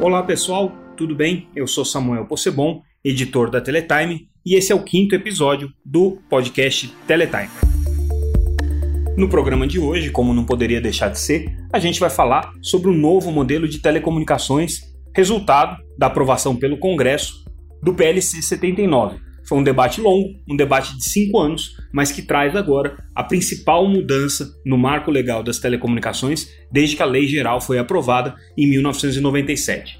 Olá 0.00 0.22
pessoal, 0.22 0.72
tudo 0.96 1.12
bem? 1.12 1.48
Eu 1.56 1.66
sou 1.66 1.84
Samuel 1.84 2.24
Possebon, 2.24 2.82
editor 3.02 3.50
da 3.50 3.60
Teletime, 3.60 4.28
e 4.46 4.54
esse 4.54 4.70
é 4.70 4.74
o 4.74 4.84
quinto 4.84 5.12
episódio 5.16 5.72
do 5.84 6.18
podcast 6.30 6.94
Teletime. 7.04 7.50
No 9.16 9.28
programa 9.28 9.66
de 9.66 9.80
hoje, 9.80 10.10
como 10.10 10.32
não 10.32 10.44
poderia 10.44 10.80
deixar 10.80 11.08
de 11.08 11.18
ser, 11.18 11.52
a 11.72 11.80
gente 11.80 11.98
vai 11.98 12.10
falar 12.10 12.52
sobre 12.62 12.88
o 12.88 12.94
novo 12.94 13.32
modelo 13.32 13.66
de 13.66 13.82
telecomunicações, 13.82 14.82
resultado 15.16 15.82
da 15.98 16.06
aprovação 16.06 16.54
pelo 16.54 16.78
Congresso 16.78 17.44
do 17.82 17.92
PLC 17.92 18.40
79. 18.40 19.18
Foi 19.48 19.56
um 19.56 19.62
debate 19.62 19.98
longo, 20.02 20.38
um 20.46 20.54
debate 20.54 20.94
de 20.94 21.08
cinco 21.08 21.38
anos, 21.38 21.74
mas 21.90 22.12
que 22.12 22.20
traz 22.20 22.54
agora 22.54 23.02
a 23.14 23.24
principal 23.24 23.88
mudança 23.88 24.54
no 24.62 24.76
marco 24.76 25.10
legal 25.10 25.42
das 25.42 25.58
telecomunicações 25.58 26.50
desde 26.70 26.94
que 26.94 27.02
a 27.02 27.06
lei 27.06 27.26
geral 27.26 27.58
foi 27.58 27.78
aprovada 27.78 28.36
em 28.58 28.68
1997. 28.68 29.98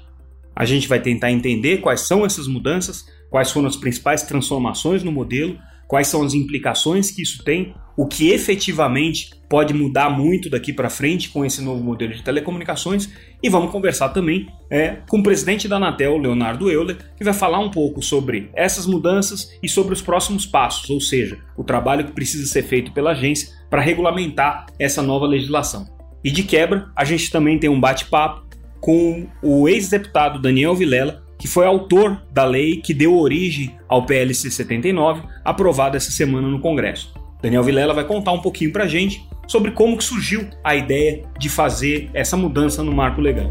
A 0.55 0.65
gente 0.65 0.87
vai 0.87 1.01
tentar 1.01 1.31
entender 1.31 1.77
quais 1.77 2.01
são 2.01 2.23
essas 2.23 2.47
mudanças, 2.47 3.07
quais 3.31 3.49
foram 3.49 3.67
as 3.67 3.75
principais 3.75 4.21
transformações 4.21 5.03
no 5.03 5.11
modelo, 5.11 5.57
quais 5.89 6.07
são 6.07 6.21
as 6.21 6.35
implicações 6.35 7.09
que 7.09 7.23
isso 7.23 7.43
tem, 7.43 7.73
o 7.97 8.05
que 8.05 8.29
efetivamente 8.29 9.31
pode 9.49 9.73
mudar 9.73 10.09
muito 10.11 10.47
daqui 10.47 10.71
para 10.71 10.87
frente 10.87 11.29
com 11.29 11.43
esse 11.43 11.63
novo 11.63 11.83
modelo 11.83 12.13
de 12.13 12.21
telecomunicações 12.21 13.09
e 13.41 13.49
vamos 13.49 13.71
conversar 13.71 14.09
também 14.09 14.47
é, 14.69 14.97
com 15.09 15.17
o 15.17 15.23
presidente 15.23 15.67
da 15.67 15.77
Anatel, 15.77 16.15
Leonardo 16.19 16.69
Euler, 16.69 16.95
que 17.17 17.23
vai 17.23 17.33
falar 17.33 17.59
um 17.59 17.71
pouco 17.71 18.03
sobre 18.03 18.51
essas 18.53 18.85
mudanças 18.85 19.57
e 19.63 19.67
sobre 19.67 19.91
os 19.93 20.01
próximos 20.01 20.45
passos, 20.45 20.91
ou 20.91 21.01
seja, 21.01 21.39
o 21.57 21.63
trabalho 21.63 22.05
que 22.05 22.11
precisa 22.11 22.45
ser 22.45 22.61
feito 22.61 22.91
pela 22.93 23.11
agência 23.11 23.49
para 23.67 23.81
regulamentar 23.81 24.67
essa 24.77 25.01
nova 25.01 25.25
legislação. 25.25 25.87
E 26.23 26.29
de 26.29 26.43
quebra, 26.43 26.91
a 26.95 27.03
gente 27.03 27.31
também 27.31 27.57
tem 27.57 27.69
um 27.69 27.79
bate-papo 27.79 28.47
com 28.79 29.27
o 29.41 29.67
ex-deputado 29.67 30.39
Daniel 30.39 30.75
Vilela, 30.75 31.23
que 31.39 31.47
foi 31.47 31.65
autor 31.65 32.21
da 32.31 32.43
lei 32.43 32.81
que 32.81 32.93
deu 32.93 33.17
origem 33.17 33.73
ao 33.87 34.05
PLC 34.05 34.51
79, 34.51 35.23
aprovado 35.43 35.95
essa 35.95 36.11
semana 36.11 36.49
no 36.49 36.59
Congresso. 36.59 37.13
Daniel 37.41 37.63
Vilela 37.63 37.93
vai 37.93 38.03
contar 38.03 38.33
um 38.33 38.41
pouquinho 38.41 38.73
para 38.73 38.83
a 38.83 38.87
gente 38.87 39.25
sobre 39.47 39.71
como 39.71 39.97
que 39.97 40.03
surgiu 40.03 40.49
a 40.61 40.75
ideia 40.75 41.23
de 41.39 41.49
fazer 41.49 42.09
essa 42.13 42.35
mudança 42.35 42.83
no 42.83 42.91
marco 42.91 43.21
legal. 43.21 43.49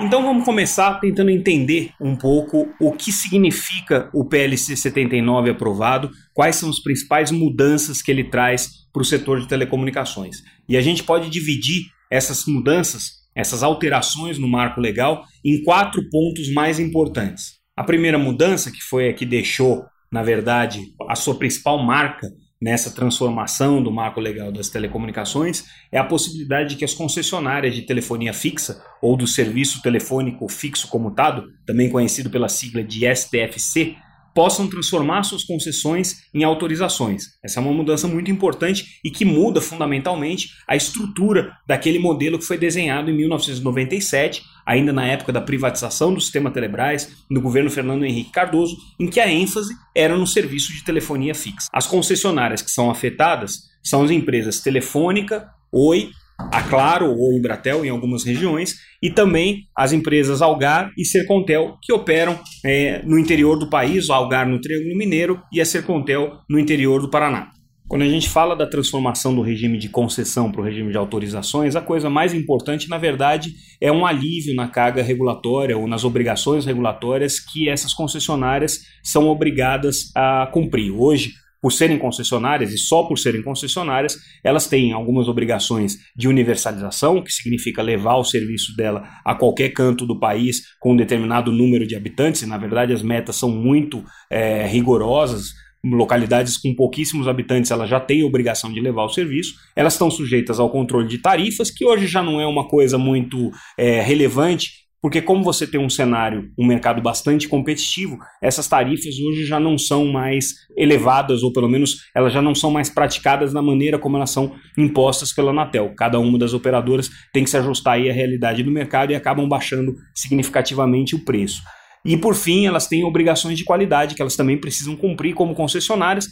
Então 0.00 0.22
vamos 0.22 0.44
começar 0.44 1.00
tentando 1.00 1.30
entender 1.30 1.90
um 2.00 2.16
pouco 2.16 2.68
o 2.80 2.92
que 2.92 3.12
significa 3.12 4.08
o 4.12 4.24
PLC 4.24 4.76
79 4.76 5.50
aprovado, 5.50 6.10
quais 6.32 6.56
são 6.56 6.70
as 6.70 6.80
principais 6.80 7.30
mudanças 7.30 8.02
que 8.02 8.10
ele 8.10 8.24
traz 8.24 8.82
para 8.92 9.02
o 9.02 9.04
setor 9.04 9.40
de 9.40 9.48
telecomunicações. 9.48 10.42
E 10.68 10.76
a 10.76 10.80
gente 10.80 11.02
pode 11.02 11.30
dividir 11.30 11.86
essas 12.12 12.44
mudanças, 12.44 13.22
essas 13.34 13.62
alterações 13.62 14.38
no 14.38 14.46
marco 14.46 14.82
legal, 14.82 15.24
em 15.42 15.62
quatro 15.64 16.10
pontos 16.10 16.52
mais 16.52 16.78
importantes. 16.78 17.54
A 17.74 17.82
primeira 17.82 18.18
mudança, 18.18 18.70
que 18.70 18.82
foi 18.82 19.08
a 19.08 19.14
que 19.14 19.24
deixou, 19.24 19.82
na 20.12 20.22
verdade, 20.22 20.92
a 21.08 21.16
sua 21.16 21.38
principal 21.38 21.82
marca 21.82 22.28
nessa 22.60 22.90
transformação 22.90 23.82
do 23.82 23.90
marco 23.90 24.20
legal 24.20 24.52
das 24.52 24.68
telecomunicações, 24.68 25.64
é 25.90 25.98
a 25.98 26.04
possibilidade 26.04 26.70
de 26.70 26.76
que 26.76 26.84
as 26.84 26.92
concessionárias 26.92 27.74
de 27.74 27.82
telefonia 27.82 28.34
fixa 28.34 28.84
ou 29.00 29.16
do 29.16 29.26
serviço 29.26 29.80
telefônico 29.80 30.46
fixo 30.50 30.88
comutado, 30.88 31.46
também 31.66 31.88
conhecido 31.88 32.28
pela 32.28 32.48
sigla 32.48 32.84
de 32.84 33.06
STFC, 33.12 33.96
possam 34.34 34.68
transformar 34.68 35.22
suas 35.22 35.44
concessões 35.44 36.22
em 36.32 36.44
autorizações. 36.44 37.24
Essa 37.42 37.60
é 37.60 37.62
uma 37.62 37.72
mudança 37.72 38.08
muito 38.08 38.30
importante 38.30 38.98
e 39.04 39.10
que 39.10 39.24
muda 39.24 39.60
fundamentalmente 39.60 40.50
a 40.66 40.76
estrutura 40.76 41.56
daquele 41.66 41.98
modelo 41.98 42.38
que 42.38 42.44
foi 42.44 42.58
desenhado 42.58 43.10
em 43.10 43.16
1997, 43.16 44.42
ainda 44.64 44.92
na 44.92 45.06
época 45.06 45.32
da 45.32 45.40
privatização 45.40 46.14
do 46.14 46.20
sistema 46.20 46.50
Telebrás, 46.50 47.24
no 47.30 47.40
governo 47.40 47.70
Fernando 47.70 48.04
Henrique 48.04 48.32
Cardoso, 48.32 48.76
em 48.98 49.08
que 49.08 49.20
a 49.20 49.30
ênfase 49.30 49.74
era 49.94 50.16
no 50.16 50.26
serviço 50.26 50.72
de 50.72 50.84
telefonia 50.84 51.34
fixa. 51.34 51.68
As 51.72 51.86
concessionárias 51.86 52.62
que 52.62 52.70
são 52.70 52.90
afetadas 52.90 53.70
são 53.82 54.02
as 54.02 54.10
empresas 54.10 54.60
Telefônica, 54.60 55.48
Oi, 55.74 56.10
a 56.38 56.62
Claro 56.62 57.10
ou 57.10 57.32
Embratel 57.32 57.84
em 57.84 57.88
algumas 57.88 58.24
regiões, 58.24 58.76
e 59.02 59.10
também 59.10 59.68
as 59.76 59.92
empresas 59.92 60.42
Algar 60.42 60.90
e 60.96 61.04
Sercontel, 61.04 61.76
que 61.82 61.92
operam 61.92 62.38
é, 62.64 63.02
no 63.04 63.18
interior 63.18 63.58
do 63.58 63.68
país, 63.68 64.08
o 64.08 64.12
Algar 64.12 64.48
no 64.48 64.60
Triângulo 64.60 64.96
Mineiro 64.96 65.40
e 65.52 65.60
a 65.60 65.64
Sercontel 65.64 66.38
no 66.48 66.58
interior 66.58 67.00
do 67.00 67.10
Paraná. 67.10 67.50
Quando 67.92 68.02
a 68.02 68.08
gente 68.08 68.26
fala 68.26 68.56
da 68.56 68.66
transformação 68.66 69.34
do 69.34 69.42
regime 69.42 69.76
de 69.76 69.90
concessão 69.90 70.50
para 70.50 70.62
o 70.62 70.64
regime 70.64 70.90
de 70.90 70.96
autorizações, 70.96 71.76
a 71.76 71.80
coisa 71.82 72.08
mais 72.08 72.32
importante, 72.32 72.88
na 72.88 72.96
verdade, 72.96 73.52
é 73.78 73.92
um 73.92 74.06
alívio 74.06 74.54
na 74.54 74.66
carga 74.66 75.02
regulatória 75.02 75.76
ou 75.76 75.86
nas 75.86 76.02
obrigações 76.02 76.64
regulatórias 76.64 77.38
que 77.38 77.68
essas 77.68 77.92
concessionárias 77.92 78.80
são 79.02 79.28
obrigadas 79.28 80.10
a 80.16 80.48
cumprir. 80.50 80.90
Hoje, 80.90 81.34
por 81.62 81.72
serem 81.72 81.96
concessionárias 81.96 82.72
e 82.72 82.76
só 82.76 83.04
por 83.04 83.16
serem 83.16 83.40
concessionárias, 83.40 84.18
elas 84.42 84.66
têm 84.66 84.92
algumas 84.92 85.28
obrigações 85.28 85.96
de 86.16 86.26
universalização, 86.26 87.22
que 87.22 87.32
significa 87.32 87.80
levar 87.80 88.16
o 88.16 88.24
serviço 88.24 88.74
dela 88.76 89.08
a 89.24 89.36
qualquer 89.36 89.68
canto 89.68 90.04
do 90.04 90.18
país 90.18 90.62
com 90.80 90.92
um 90.92 90.96
determinado 90.96 91.52
número 91.52 91.86
de 91.86 91.94
habitantes, 91.94 92.42
e 92.42 92.46
na 92.46 92.58
verdade 92.58 92.92
as 92.92 93.02
metas 93.02 93.36
são 93.36 93.48
muito 93.48 94.04
é, 94.28 94.66
rigorosas. 94.66 95.52
Localidades 95.84 96.56
com 96.56 96.74
pouquíssimos 96.74 97.26
habitantes, 97.26 97.70
elas 97.70 97.90
já 97.90 97.98
têm 97.98 98.22
obrigação 98.22 98.72
de 98.72 98.80
levar 98.80 99.04
o 99.04 99.08
serviço. 99.08 99.54
Elas 99.74 99.94
estão 99.94 100.10
sujeitas 100.12 100.60
ao 100.60 100.70
controle 100.70 101.08
de 101.08 101.18
tarifas, 101.18 101.72
que 101.72 101.84
hoje 101.84 102.06
já 102.06 102.22
não 102.22 102.40
é 102.40 102.46
uma 102.46 102.68
coisa 102.68 102.96
muito 102.96 103.50
é, 103.76 104.00
relevante 104.00 104.81
porque 105.02 105.20
como 105.20 105.42
você 105.42 105.66
tem 105.66 105.80
um 105.80 105.90
cenário, 105.90 106.52
um 106.56 106.64
mercado 106.64 107.02
bastante 107.02 107.48
competitivo, 107.48 108.18
essas 108.40 108.68
tarifas 108.68 109.18
hoje 109.18 109.44
já 109.44 109.58
não 109.58 109.76
são 109.76 110.06
mais 110.06 110.54
elevadas, 110.76 111.42
ou 111.42 111.52
pelo 111.52 111.68
menos 111.68 112.08
elas 112.14 112.32
já 112.32 112.40
não 112.40 112.54
são 112.54 112.70
mais 112.70 112.88
praticadas 112.88 113.52
da 113.52 113.60
maneira 113.60 113.98
como 113.98 114.16
elas 114.16 114.30
são 114.30 114.54
impostas 114.78 115.32
pela 115.32 115.50
Anatel. 115.50 115.92
Cada 115.96 116.20
uma 116.20 116.38
das 116.38 116.54
operadoras 116.54 117.10
tem 117.32 117.42
que 117.42 117.50
se 117.50 117.56
ajustar 117.56 117.94
aí 117.94 118.08
à 118.08 118.12
realidade 118.12 118.62
do 118.62 118.70
mercado 118.70 119.10
e 119.10 119.16
acabam 119.16 119.48
baixando 119.48 119.96
significativamente 120.14 121.16
o 121.16 121.24
preço. 121.24 121.62
E 122.04 122.16
por 122.16 122.36
fim, 122.36 122.66
elas 122.66 122.86
têm 122.86 123.02
obrigações 123.02 123.58
de 123.58 123.64
qualidade 123.64 124.14
que 124.14 124.22
elas 124.22 124.36
também 124.36 124.56
precisam 124.56 124.94
cumprir 124.94 125.34
como 125.34 125.54
concessionárias, 125.54 126.28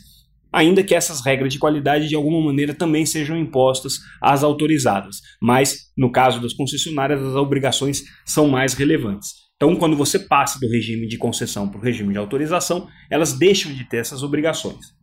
ainda 0.53 0.83
que 0.83 0.95
essas 0.95 1.25
regras 1.25 1.53
de 1.53 1.59
qualidade 1.59 2.09
de 2.09 2.15
alguma 2.15 2.45
maneira 2.45 2.75
também 2.75 3.07
sejam 3.07 3.37
impostas 3.37 3.99
às 4.21 4.43
autorizadas. 4.43 5.17
Mas, 5.41 5.91
no 5.97 6.11
caso 6.11 6.41
das 6.41 6.53
concessionárias, 6.53 7.23
as 7.23 7.35
obrigações 7.35 8.03
são 8.25 8.49
mais 8.49 8.75
relevantes. 8.75 9.31
Então, 9.57 9.77
quando 9.77 9.97
você 9.97 10.19
passa 10.19 10.59
do 10.59 10.69
regime 10.69 11.07
de 11.07 11.19
concessão 11.19 11.69
para 11.69 11.79
o 11.79 11.83
regime 11.83 12.13
de 12.13 12.19
autorização, 12.19 12.89
elas 13.11 13.33
deixam 13.35 13.73
de 13.73 13.85
ter 13.85 13.99
essas 13.99 14.23
obrigações. 14.23 14.99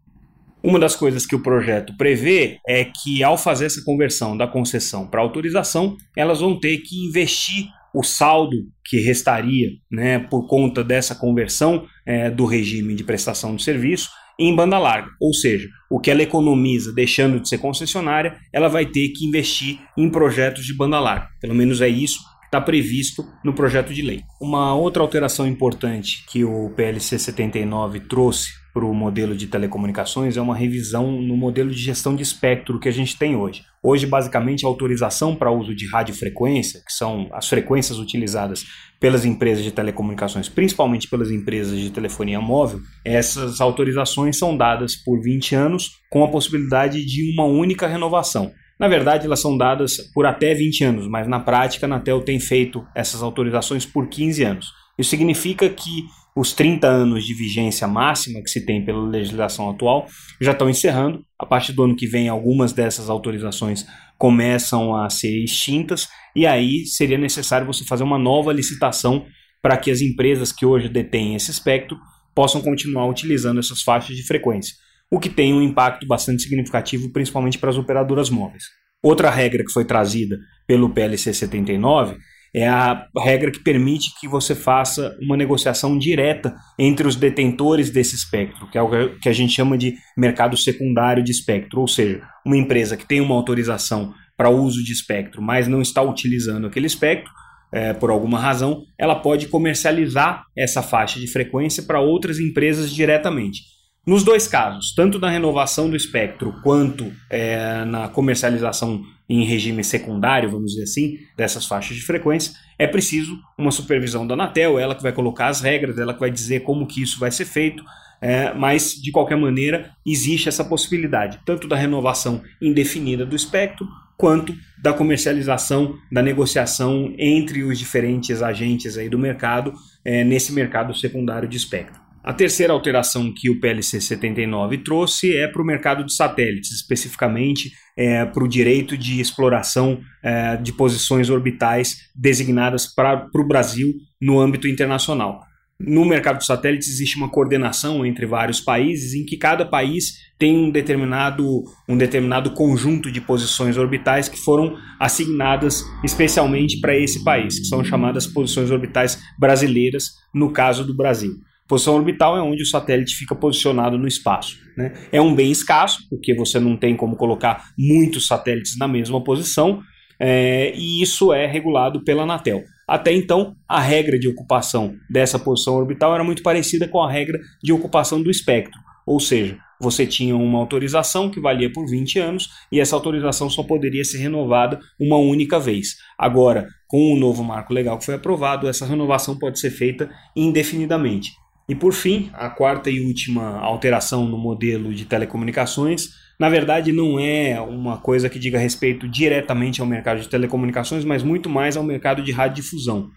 Uma 0.63 0.79
das 0.79 0.95
coisas 0.95 1.25
que 1.25 1.35
o 1.35 1.43
projeto 1.43 1.95
prevê 1.95 2.57
é 2.67 2.83
que, 2.83 3.23
ao 3.23 3.37
fazer 3.37 3.67
essa 3.67 3.83
conversão 3.85 4.35
da 4.35 4.47
concessão 4.47 5.05
para 5.07 5.21
autorização, 5.21 5.95
elas 6.15 6.39
vão 6.39 6.59
ter 6.59 6.79
que 6.79 7.07
investir 7.07 7.67
o 7.93 8.03
saldo 8.03 8.57
que 8.83 8.99
restaria 8.99 9.69
né, 9.91 10.19
por 10.19 10.47
conta 10.47 10.83
dessa 10.83 11.15
conversão 11.15 11.85
é, 12.05 12.29
do 12.29 12.45
regime 12.45 12.95
de 12.95 13.03
prestação 13.03 13.55
de 13.55 13.63
serviço 13.63 14.09
em 14.39 14.55
banda 14.55 14.77
larga. 14.77 15.09
Ou 15.19 15.33
seja, 15.33 15.69
o 15.89 15.99
que 15.99 16.11
ela 16.11 16.21
economiza 16.21 16.93
deixando 16.93 17.39
de 17.39 17.49
ser 17.49 17.57
concessionária, 17.57 18.37
ela 18.53 18.67
vai 18.67 18.85
ter 18.85 19.09
que 19.09 19.25
investir 19.25 19.79
em 19.97 20.09
projetos 20.09 20.65
de 20.65 20.73
banda 20.73 20.99
larga. 20.99 21.29
Pelo 21.39 21.55
menos 21.55 21.81
é 21.81 21.87
isso 21.87 22.19
que 22.41 22.45
está 22.45 22.61
previsto 22.61 23.25
no 23.43 23.53
projeto 23.53 23.93
de 23.93 24.01
lei. 24.01 24.21
Uma 24.39 24.75
outra 24.75 25.01
alteração 25.01 25.47
importante 25.47 26.23
que 26.29 26.43
o 26.43 26.69
PLC 26.75 27.17
79 27.17 28.01
trouxe 28.01 28.51
para 28.77 28.85
o 28.85 28.93
modelo 28.93 29.35
de 29.35 29.47
telecomunicações 29.47 30.37
é 30.37 30.41
uma 30.41 30.55
revisão 30.55 31.11
no 31.19 31.35
modelo 31.35 31.71
de 31.71 31.81
gestão 31.81 32.15
de 32.15 32.21
espectro 32.21 32.79
que 32.79 32.87
a 32.87 32.91
gente 32.91 33.17
tem 33.17 33.35
hoje. 33.35 33.63
Hoje, 33.81 34.05
basicamente, 34.05 34.63
a 34.63 34.67
autorização 34.67 35.35
para 35.35 35.49
uso 35.49 35.73
de 35.73 35.87
radiofrequência, 35.87 36.81
que 36.85 36.93
são 36.93 37.27
as 37.33 37.49
frequências 37.49 37.97
utilizadas 37.97 38.65
pelas 38.99 39.25
empresas 39.25 39.63
de 39.63 39.71
telecomunicações, 39.71 40.47
principalmente 40.47 41.09
pelas 41.09 41.31
empresas 41.31 41.79
de 41.79 41.89
telefonia 41.89 42.39
móvel, 42.39 42.81
essas 43.03 43.59
autorizações 43.61 44.37
são 44.37 44.55
dadas 44.55 44.95
por 44.95 45.23
20 45.23 45.55
anos 45.55 45.93
com 46.11 46.23
a 46.23 46.27
possibilidade 46.27 47.03
de 47.03 47.33
uma 47.33 47.45
única 47.45 47.87
renovação. 47.87 48.51
Na 48.79 48.87
verdade, 48.87 49.25
elas 49.25 49.39
são 49.39 49.57
dadas 49.57 49.97
por 50.13 50.27
até 50.27 50.53
20 50.53 50.83
anos, 50.83 51.07
mas 51.07 51.27
na 51.27 51.39
prática, 51.39 51.87
a 51.87 51.89
Anatel 51.89 52.21
tem 52.21 52.39
feito 52.39 52.85
essas 52.93 53.23
autorizações 53.23 53.87
por 53.87 54.07
15 54.07 54.43
anos. 54.43 54.67
Isso 54.97 55.09
significa 55.09 55.69
que 55.69 56.05
os 56.35 56.53
30 56.53 56.87
anos 56.87 57.25
de 57.25 57.33
vigência 57.33 57.87
máxima 57.87 58.41
que 58.41 58.49
se 58.49 58.63
tem 58.63 58.85
pela 58.85 59.01
legislação 59.07 59.69
atual 59.69 60.07
já 60.39 60.51
estão 60.51 60.69
encerrando. 60.69 61.25
A 61.39 61.45
partir 61.45 61.73
do 61.73 61.83
ano 61.83 61.95
que 61.95 62.05
vem, 62.05 62.29
algumas 62.29 62.73
dessas 62.73 63.09
autorizações 63.09 63.85
começam 64.17 64.95
a 64.95 65.09
ser 65.09 65.43
extintas, 65.43 66.07
e 66.35 66.45
aí 66.45 66.85
seria 66.85 67.17
necessário 67.17 67.65
você 67.65 67.83
fazer 67.83 68.03
uma 68.03 68.17
nova 68.17 68.53
licitação 68.53 69.25
para 69.61 69.77
que 69.77 69.89
as 69.89 70.01
empresas 70.01 70.51
que 70.51 70.65
hoje 70.65 70.89
detêm 70.89 71.35
esse 71.35 71.51
espectro 71.51 71.97
possam 72.35 72.61
continuar 72.61 73.07
utilizando 73.07 73.59
essas 73.59 73.81
faixas 73.81 74.15
de 74.15 74.23
frequência, 74.23 74.75
o 75.09 75.19
que 75.19 75.29
tem 75.29 75.53
um 75.53 75.61
impacto 75.61 76.05
bastante 76.05 76.43
significativo, 76.43 77.11
principalmente 77.11 77.57
para 77.57 77.71
as 77.71 77.77
operadoras 77.77 78.29
móveis. 78.29 78.63
Outra 79.01 79.29
regra 79.29 79.63
que 79.63 79.71
foi 79.71 79.85
trazida 79.85 80.37
pelo 80.67 80.89
PLC 80.91 81.33
79 81.33 82.15
é 82.59 82.67
a 82.67 83.07
regra 83.17 83.51
que 83.51 83.59
permite 83.59 84.13
que 84.19 84.27
você 84.27 84.55
faça 84.55 85.15
uma 85.21 85.37
negociação 85.37 85.97
direta 85.97 86.55
entre 86.79 87.07
os 87.07 87.15
detentores 87.15 87.89
desse 87.89 88.15
espectro, 88.15 88.67
que 88.71 88.77
é 88.77 88.81
o 88.81 89.19
que 89.19 89.29
a 89.29 89.33
gente 89.33 89.53
chama 89.53 89.77
de 89.77 89.95
mercado 90.17 90.57
secundário 90.57 91.23
de 91.23 91.31
espectro, 91.31 91.81
ou 91.81 91.87
seja, 91.87 92.21
uma 92.45 92.57
empresa 92.57 92.97
que 92.97 93.05
tem 93.05 93.21
uma 93.21 93.35
autorização 93.35 94.13
para 94.35 94.49
uso 94.49 94.83
de 94.83 94.91
espectro, 94.91 95.41
mas 95.41 95.67
não 95.67 95.81
está 95.81 96.01
utilizando 96.01 96.67
aquele 96.67 96.87
espectro, 96.87 97.31
é, 97.71 97.93
por 97.93 98.09
alguma 98.09 98.39
razão, 98.39 98.85
ela 98.97 99.15
pode 99.15 99.47
comercializar 99.47 100.45
essa 100.55 100.81
faixa 100.81 101.19
de 101.19 101.27
frequência 101.27 101.83
para 101.83 101.99
outras 101.99 102.39
empresas 102.39 102.91
diretamente. 102.91 103.76
Nos 104.07 104.23
dois 104.23 104.47
casos, 104.47 104.93
tanto 104.95 105.19
na 105.19 105.29
renovação 105.29 105.89
do 105.89 105.95
espectro 105.97 106.53
quanto 106.63 107.11
é, 107.29 107.83
na 107.83 108.07
comercialização 108.07 109.03
em 109.27 109.43
regime 109.43 109.83
secundário, 109.83 110.49
vamos 110.49 110.71
dizer 110.71 110.83
assim, 110.83 111.17
dessas 111.35 111.65
faixas 111.65 111.97
de 111.97 112.03
frequência, 112.03 112.53
é 112.79 112.87
preciso 112.87 113.37
uma 113.57 113.69
supervisão 113.69 114.25
da 114.25 114.33
Anatel, 114.33 114.79
ela 114.79 114.95
que 114.95 115.03
vai 115.03 115.11
colocar 115.11 115.47
as 115.47 115.59
regras, 115.59 115.99
ela 115.99 116.13
que 116.13 116.21
vai 116.21 116.31
dizer 116.31 116.61
como 116.61 116.87
que 116.87 117.03
isso 117.03 117.19
vai 117.19 117.31
ser 117.31 117.43
feito, 117.43 117.83
é, 118.21 118.53
mas 118.53 118.93
de 118.93 119.11
qualquer 119.11 119.35
maneira 119.35 119.91
existe 120.05 120.47
essa 120.47 120.63
possibilidade, 120.63 121.41
tanto 121.45 121.67
da 121.67 121.75
renovação 121.75 122.41
indefinida 122.61 123.25
do 123.25 123.35
espectro, 123.35 123.85
quanto 124.15 124.55
da 124.81 124.93
comercialização, 124.93 125.97
da 126.09 126.21
negociação 126.21 127.13
entre 127.17 127.61
os 127.61 127.77
diferentes 127.77 128.41
agentes 128.41 128.97
aí 128.97 129.09
do 129.09 129.19
mercado, 129.19 129.73
é, 130.05 130.23
nesse 130.23 130.53
mercado 130.53 130.95
secundário 130.95 131.49
de 131.49 131.57
espectro. 131.57 132.06
A 132.27 132.33
terceira 132.33 132.73
alteração 132.73 133.33
que 133.33 133.49
o 133.49 133.57
PLC 133.57 134.01
79 134.01 134.79
trouxe 134.79 135.33
é 135.33 135.47
para 135.47 135.61
o 135.61 135.65
mercado 135.65 136.03
de 136.03 136.13
satélites, 136.13 136.71
especificamente 136.71 137.71
é, 137.95 138.25
para 138.25 138.43
o 138.43 138.49
direito 138.49 138.97
de 138.97 139.21
exploração 139.21 140.01
é, 140.21 140.57
de 140.57 140.73
posições 140.73 141.29
orbitais 141.29 142.09
designadas 142.13 142.85
para 142.85 143.29
o 143.33 143.47
Brasil 143.47 143.93
no 144.21 144.41
âmbito 144.41 144.67
internacional. 144.67 145.39
No 145.79 146.03
mercado 146.03 146.39
de 146.39 146.45
satélites 146.45 146.89
existe 146.89 147.15
uma 147.15 147.29
coordenação 147.29 148.05
entre 148.05 148.25
vários 148.25 148.59
países 148.59 149.13
em 149.13 149.23
que 149.23 149.37
cada 149.37 149.65
país 149.65 150.17
tem 150.37 150.53
um 150.53 150.69
determinado, 150.69 151.63
um 151.87 151.95
determinado 151.95 152.51
conjunto 152.51 153.09
de 153.09 153.21
posições 153.21 153.77
orbitais 153.77 154.27
que 154.27 154.37
foram 154.37 154.75
assignadas 154.99 155.81
especialmente 156.03 156.81
para 156.81 156.93
esse 156.93 157.23
país, 157.23 157.57
que 157.57 157.67
são 157.67 157.85
chamadas 157.85 158.27
posições 158.27 158.69
orbitais 158.69 159.17
brasileiras, 159.39 160.15
no 160.33 160.51
caso 160.51 160.83
do 160.83 160.93
Brasil. 160.93 161.31
Posição 161.67 161.95
orbital 161.95 162.37
é 162.37 162.41
onde 162.41 162.63
o 162.63 162.65
satélite 162.65 163.15
fica 163.15 163.35
posicionado 163.35 163.97
no 163.97 164.07
espaço. 164.07 164.57
Né? 164.75 164.93
É 165.11 165.21
um 165.21 165.35
bem 165.35 165.51
escasso, 165.51 166.07
porque 166.09 166.33
você 166.33 166.59
não 166.59 166.77
tem 166.77 166.95
como 166.95 167.17
colocar 167.17 167.71
muitos 167.77 168.27
satélites 168.27 168.77
na 168.77 168.87
mesma 168.87 169.21
posição, 169.23 169.81
é, 170.19 170.73
e 170.75 171.01
isso 171.01 171.33
é 171.33 171.45
regulado 171.45 172.03
pela 172.03 172.23
Anatel. 172.23 172.63
Até 172.87 173.11
então, 173.11 173.55
a 173.67 173.81
regra 173.81 174.17
de 174.17 174.29
ocupação 174.29 174.95
dessa 175.09 175.37
posição 175.37 175.75
orbital 175.75 176.15
era 176.15 176.23
muito 176.23 176.41
parecida 176.41 176.87
com 176.87 177.01
a 177.01 177.11
regra 177.11 177.39
de 177.61 177.73
ocupação 177.73 178.21
do 178.21 178.31
espectro, 178.31 178.79
ou 179.05 179.19
seja, 179.19 179.57
você 179.79 180.07
tinha 180.07 180.35
uma 180.35 180.57
autorização 180.57 181.29
que 181.29 181.39
valia 181.39 181.71
por 181.71 181.87
20 181.87 182.17
anos 182.17 182.49
e 182.71 182.79
essa 182.79 182.95
autorização 182.95 183.49
só 183.49 183.61
poderia 183.61 184.03
ser 184.03 184.17
renovada 184.17 184.79
uma 184.99 185.17
única 185.17 185.59
vez. 185.59 185.97
Agora, 186.17 186.67
com 186.87 187.13
o 187.13 187.19
novo 187.19 187.43
marco 187.43 187.73
legal 187.73 187.97
que 187.97 188.05
foi 188.05 188.15
aprovado, 188.15 188.67
essa 188.67 188.85
renovação 188.85 189.37
pode 189.37 189.59
ser 189.59 189.69
feita 189.69 190.09
indefinidamente. 190.35 191.31
E 191.69 191.75
por 191.75 191.93
fim, 191.93 192.29
a 192.33 192.49
quarta 192.49 192.89
e 192.89 193.01
última 193.01 193.59
alteração 193.59 194.25
no 194.25 194.37
modelo 194.37 194.93
de 194.93 195.03
telecomunicações, 195.03 196.11
na 196.39 196.49
verdade 196.49 196.93
não 196.93 197.19
é 197.19 197.59
uma 197.59 197.97
coisa 197.97 198.29
que 198.29 198.39
diga 198.39 198.57
respeito 198.57 199.05
diretamente 199.05 199.81
ao 199.81 199.87
mercado 199.87 200.21
de 200.21 200.29
telecomunicações, 200.29 201.03
mas 201.03 201.23
muito 201.23 201.49
mais 201.49 201.75
ao 201.75 201.83
mercado 201.83 202.23
de 202.23 202.31
radiodifusão. 202.31 203.09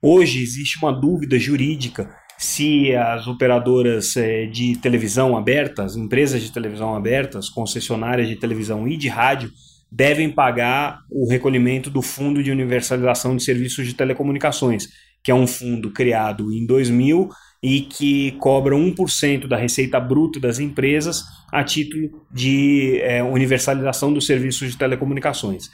Hoje 0.00 0.42
existe 0.42 0.78
uma 0.78 0.90
dúvida 0.90 1.38
jurídica 1.38 2.08
se 2.38 2.94
as 2.94 3.26
operadoras 3.26 4.16
eh, 4.16 4.46
de 4.46 4.76
televisão 4.76 5.36
abertas, 5.36 5.96
empresas 5.96 6.40
de 6.40 6.52
televisão 6.52 6.94
abertas, 6.94 7.50
concessionárias 7.50 8.28
de 8.28 8.36
televisão 8.36 8.88
e 8.88 8.96
de 8.96 9.08
rádio 9.08 9.50
devem 9.90 10.30
pagar 10.30 11.00
o 11.10 11.28
recolhimento 11.28 11.90
do 11.90 12.00
Fundo 12.00 12.42
de 12.42 12.50
Universalização 12.50 13.36
de 13.36 13.42
Serviços 13.42 13.86
de 13.86 13.94
Telecomunicações, 13.94 14.88
que 15.22 15.30
é 15.30 15.34
um 15.34 15.46
fundo 15.46 15.90
criado 15.90 16.52
em 16.52 16.64
2000 16.64 17.28
e 17.62 17.80
que 17.80 18.32
cobra 18.32 18.74
1% 18.74 19.46
da 19.46 19.56
receita 19.56 19.98
bruta 19.98 20.38
das 20.38 20.58
empresas 20.58 21.24
a 21.52 21.64
título 21.64 22.24
de 22.30 23.00
é, 23.02 23.22
universalização 23.22 24.12
dos 24.12 24.26
serviços 24.26 24.70
de 24.70 24.78
telecomunicações. 24.78 25.70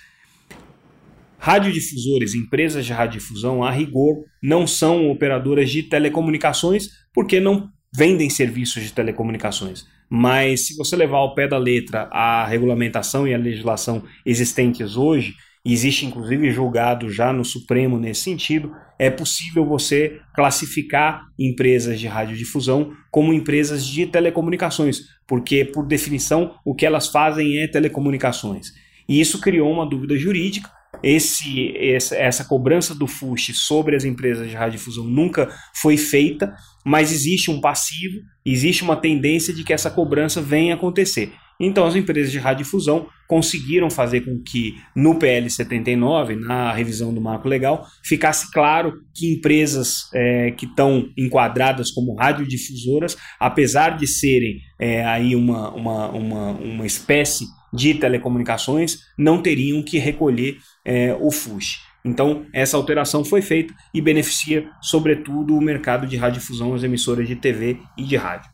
Radiodifusores, 1.38 2.34
empresas 2.34 2.86
de 2.86 2.92
radiodifusão, 2.92 3.62
a 3.62 3.70
rigor, 3.70 4.24
não 4.42 4.66
são 4.66 5.10
operadoras 5.10 5.70
de 5.70 5.82
telecomunicações 5.82 6.88
porque 7.12 7.38
não 7.38 7.68
vendem 7.94 8.30
serviços 8.30 8.82
de 8.82 8.92
telecomunicações. 8.92 9.86
Mas 10.08 10.66
se 10.66 10.76
você 10.76 10.96
levar 10.96 11.18
ao 11.18 11.34
pé 11.34 11.46
da 11.46 11.58
letra 11.58 12.08
a 12.10 12.46
regulamentação 12.46 13.28
e 13.28 13.34
a 13.34 13.38
legislação 13.38 14.02
existentes 14.24 14.96
hoje, 14.96 15.34
existe 15.72 16.04
inclusive 16.04 16.50
julgado 16.50 17.10
já 17.10 17.32
no 17.32 17.44
Supremo 17.44 17.98
nesse 17.98 18.22
sentido, 18.22 18.72
é 18.98 19.10
possível 19.10 19.64
você 19.64 20.20
classificar 20.34 21.26
empresas 21.38 21.98
de 21.98 22.06
radiodifusão 22.06 22.92
como 23.10 23.32
empresas 23.32 23.86
de 23.86 24.06
telecomunicações, 24.06 25.00
porque, 25.26 25.64
por 25.64 25.86
definição, 25.86 26.54
o 26.64 26.74
que 26.74 26.86
elas 26.86 27.08
fazem 27.08 27.58
é 27.58 27.66
telecomunicações. 27.66 28.68
E 29.08 29.20
isso 29.20 29.40
criou 29.40 29.72
uma 29.72 29.88
dúvida 29.88 30.16
jurídica. 30.16 30.70
Esse, 31.02 31.76
essa 31.76 32.44
cobrança 32.44 32.94
do 32.94 33.06
FUSH 33.06 33.52
sobre 33.54 33.96
as 33.96 34.04
empresas 34.04 34.48
de 34.48 34.54
radiodifusão 34.54 35.04
nunca 35.04 35.50
foi 35.74 35.96
feita, 35.96 36.54
mas 36.84 37.12
existe 37.12 37.50
um 37.50 37.60
passivo, 37.60 38.20
existe 38.44 38.82
uma 38.82 38.96
tendência 38.96 39.52
de 39.52 39.64
que 39.64 39.72
essa 39.72 39.90
cobrança 39.90 40.40
venha 40.40 40.74
acontecer. 40.74 41.32
Então, 41.60 41.86
as 41.86 41.94
empresas 41.94 42.32
de 42.32 42.38
radiodifusão 42.38 43.06
conseguiram 43.28 43.88
fazer 43.88 44.22
com 44.22 44.40
que 44.42 44.76
no 44.94 45.18
PL 45.18 45.48
79, 45.48 46.36
na 46.36 46.72
revisão 46.72 47.12
do 47.12 47.20
marco 47.20 47.48
legal, 47.48 47.86
ficasse 48.02 48.50
claro 48.50 49.00
que 49.14 49.32
empresas 49.32 50.08
é, 50.12 50.50
que 50.50 50.66
estão 50.66 51.08
enquadradas 51.16 51.90
como 51.90 52.14
radiodifusoras, 52.14 53.16
apesar 53.38 53.96
de 53.96 54.06
serem 54.06 54.60
é, 54.78 55.04
aí 55.04 55.34
uma, 55.34 55.70
uma, 55.70 56.08
uma, 56.10 56.50
uma 56.52 56.86
espécie 56.86 57.46
de 57.72 57.94
telecomunicações, 57.94 58.98
não 59.18 59.42
teriam 59.42 59.82
que 59.82 59.98
recolher 59.98 60.58
é, 60.84 61.16
o 61.20 61.30
FUSH. 61.30 61.94
Então, 62.04 62.44
essa 62.52 62.76
alteração 62.76 63.24
foi 63.24 63.40
feita 63.40 63.72
e 63.92 64.00
beneficia, 64.00 64.68
sobretudo, 64.82 65.56
o 65.56 65.60
mercado 65.60 66.06
de 66.06 66.16
radiodifusão, 66.16 66.74
as 66.74 66.82
emissoras 66.82 67.26
de 67.26 67.34
TV 67.34 67.78
e 67.96 68.04
de 68.04 68.16
rádio. 68.16 68.50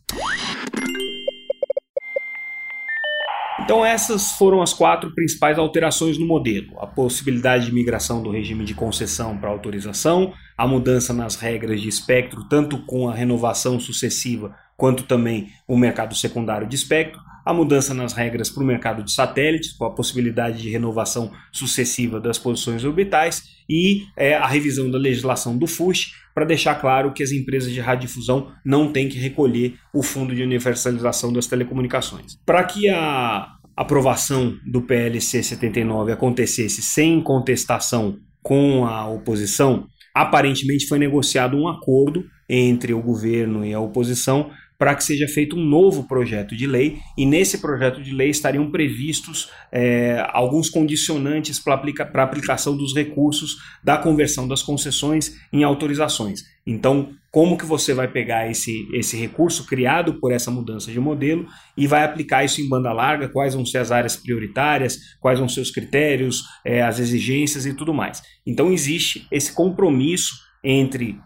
Então, 3.71 3.87
essas 3.87 4.33
foram 4.33 4.61
as 4.61 4.73
quatro 4.73 5.15
principais 5.15 5.57
alterações 5.57 6.19
no 6.19 6.27
modelo: 6.27 6.77
a 6.81 6.89
possibilidade 6.89 7.67
de 7.67 7.73
migração 7.73 8.21
do 8.21 8.29
regime 8.29 8.65
de 8.65 8.75
concessão 8.75 9.39
para 9.39 9.49
autorização, 9.49 10.35
a 10.59 10.67
mudança 10.67 11.15
nas 11.15 11.37
regras 11.37 11.81
de 11.81 11.89
espectro, 11.89 12.49
tanto 12.49 12.85
com 12.85 13.09
a 13.09 13.15
renovação 13.15 13.79
sucessiva 13.79 14.53
quanto 14.77 15.05
também 15.05 15.51
o 15.69 15.77
mercado 15.79 16.17
secundário 16.17 16.67
de 16.67 16.75
espectro, 16.75 17.21
a 17.47 17.55
mudança 17.55 17.95
nas 17.95 18.13
regras 18.13 18.51
para 18.51 18.65
o 18.65 18.67
mercado 18.67 19.05
de 19.05 19.13
satélites, 19.13 19.71
com 19.71 19.85
a 19.85 19.95
possibilidade 19.95 20.61
de 20.61 20.69
renovação 20.69 21.31
sucessiva 21.53 22.19
das 22.19 22.39
posições 22.39 22.83
orbitais, 22.83 23.45
e 23.69 24.03
é, 24.17 24.35
a 24.35 24.49
revisão 24.49 24.91
da 24.91 24.99
legislação 24.99 25.57
do 25.57 25.69
FUSH, 25.69 26.11
para 26.35 26.45
deixar 26.45 26.75
claro 26.75 27.13
que 27.13 27.23
as 27.23 27.31
empresas 27.31 27.71
de 27.73 27.81
radiodifusão 27.81 28.51
não 28.65 28.93
têm 28.93 29.09
que 29.09 29.19
recolher 29.19 29.77
o 29.95 30.03
Fundo 30.03 30.35
de 30.35 30.43
Universalização 30.43 31.33
das 31.33 31.47
Telecomunicações. 31.47 32.37
Para 32.45 32.65
que 32.65 32.89
a 32.89 33.60
aprovação 33.77 34.57
do 34.67 34.83
PLC 34.83 35.43
79 35.43 36.13
acontecesse 36.13 36.83
sem 36.83 37.23
contestação 37.23 38.19
com 38.43 38.87
a 38.87 39.09
oposição, 39.09 39.87
aparentemente 40.15 40.87
foi 40.87 40.99
negociado 40.99 41.57
um 41.57 41.69
acordo 41.69 42.25
entre 42.49 42.93
o 42.93 43.03
governo 43.03 43.65
e 43.65 43.73
a 43.73 43.81
oposição 43.81 44.51
para 44.81 44.95
que 44.95 45.05
seja 45.05 45.29
feito 45.29 45.57
um 45.57 45.63
novo 45.63 46.05
projeto 46.05 46.57
de 46.57 46.67
lei, 46.67 47.01
e 47.15 47.27
nesse 47.27 47.59
projeto 47.59 48.03
de 48.03 48.13
lei 48.15 48.31
estariam 48.31 48.71
previstos 48.71 49.51
é, 49.71 50.27
alguns 50.33 50.71
condicionantes 50.71 51.61
para 51.61 51.75
aplica 51.75 52.11
a 52.11 52.23
aplicação 52.23 52.75
dos 52.75 52.95
recursos 52.95 53.59
da 53.85 53.99
conversão 53.99 54.49
das 54.49 54.63
concessões 54.63 55.37
em 55.53 55.65
autorizações. 55.65 56.45
Então, 56.67 57.11
como 57.31 57.59
que 57.59 57.67
você 57.67 57.93
vai 57.93 58.09
pegar 58.09 58.51
esse, 58.51 58.89
esse 58.95 59.19
recurso 59.19 59.67
criado 59.67 60.15
por 60.15 60.33
essa 60.33 60.51
mudança 60.51 60.91
de 60.91 60.99
modelo 60.99 61.47
e 61.77 61.87
vai 61.87 62.03
aplicar 62.03 62.43
isso 62.43 62.63
em 62.63 62.69
banda 62.69 62.91
larga, 62.91 63.29
quais 63.29 63.55
vão 63.55 63.67
ser 63.67 63.79
as 63.79 63.93
áreas 63.93 64.17
prioritárias, 64.17 64.99
quais 65.21 65.39
vão 65.39 65.49
ser 65.49 65.61
os 65.61 65.71
critérios, 65.71 66.45
é, 66.65 66.81
as 66.81 66.99
exigências 66.99 67.67
e 67.67 67.75
tudo 67.75 67.93
mais. 67.93 68.23
Então, 68.47 68.73
existe 68.73 69.27
esse 69.31 69.53
compromisso 69.53 70.37
entre 70.65 71.21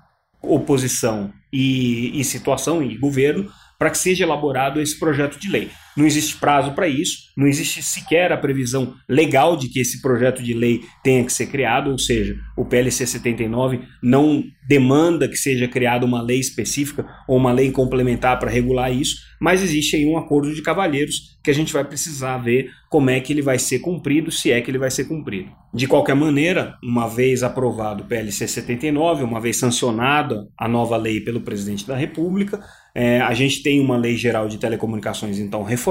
oposição 0.49 1.33
e, 1.53 2.19
e 2.19 2.25
situação 2.25 2.83
e 2.83 2.97
governo 2.97 3.51
para 3.79 3.91
que 3.91 3.99
seja 3.99 4.25
elaborado 4.25 4.81
esse 4.81 4.99
projeto 4.99 5.39
de 5.39 5.49
lei. 5.49 5.71
Não 5.97 6.07
existe 6.07 6.37
prazo 6.37 6.73
para 6.73 6.89
isso, 6.89 7.31
não 7.37 7.47
existe 7.47 7.83
sequer 7.83 8.33
a 8.33 8.37
previsão 8.37 8.95
legal 9.09 9.57
de 9.57 9.69
que 9.69 9.81
esse 9.81 10.01
projeto 10.01 10.43
de 10.43 10.55
lei 10.55 10.83
tenha 11.03 11.25
que 11.25 11.33
ser 11.33 11.47
criado, 11.47 11.91
ou 11.91 11.99
seja, 11.99 12.37
o 12.57 12.65
PLC 12.65 13.07
79 13.07 13.81
não 14.03 14.45
demanda 14.67 15.29
que 15.29 15.37
seja 15.37 15.69
criada 15.69 16.07
uma 16.07 16.23
lei 16.23 16.39
específica 16.39 17.07
ou 17.29 17.37
uma 17.37 17.53
lei 17.53 17.71
complementar 17.71 18.39
para 18.39 18.51
regular 18.51 18.93
isso, 18.93 19.17
mas 19.41 19.63
existe 19.63 19.97
aí 19.97 20.07
um 20.07 20.17
acordo 20.17 20.55
de 20.55 20.63
cavalheiros 20.63 21.39
que 21.43 21.51
a 21.51 21.55
gente 21.55 21.73
vai 21.73 21.85
precisar 21.85 22.39
ver 22.39 22.71
como 22.89 23.11
é 23.11 23.21
que 23.21 23.33
ele 23.33 23.43
vai 23.43 23.59
ser 23.59 23.81
cumprido, 23.81 24.31
se 24.31 24.51
é 24.51 24.61
que 24.61 24.71
ele 24.71 24.79
vai 24.79 24.91
ser 24.91 25.05
cumprido. 25.05 25.51
De 25.75 25.87
qualquer 25.87 26.15
maneira, 26.15 26.77
uma 26.83 27.09
vez 27.09 27.43
aprovado 27.43 28.03
o 28.03 28.07
PLC 28.07 28.47
79, 28.49 29.25
uma 29.25 29.41
vez 29.41 29.59
sancionada 29.59 30.49
a 30.57 30.67
nova 30.67 30.97
lei 30.97 31.21
pelo 31.21 31.41
presidente 31.41 31.87
da 31.87 31.97
República, 31.97 32.65
é, 32.95 33.21
a 33.21 33.35
gente 33.35 33.63
tem 33.63 33.81
uma 33.81 33.97
lei 33.97 34.17
geral 34.17 34.49
de 34.49 34.57
telecomunicações 34.57 35.39
então 35.39 35.65
reformada 35.65 35.84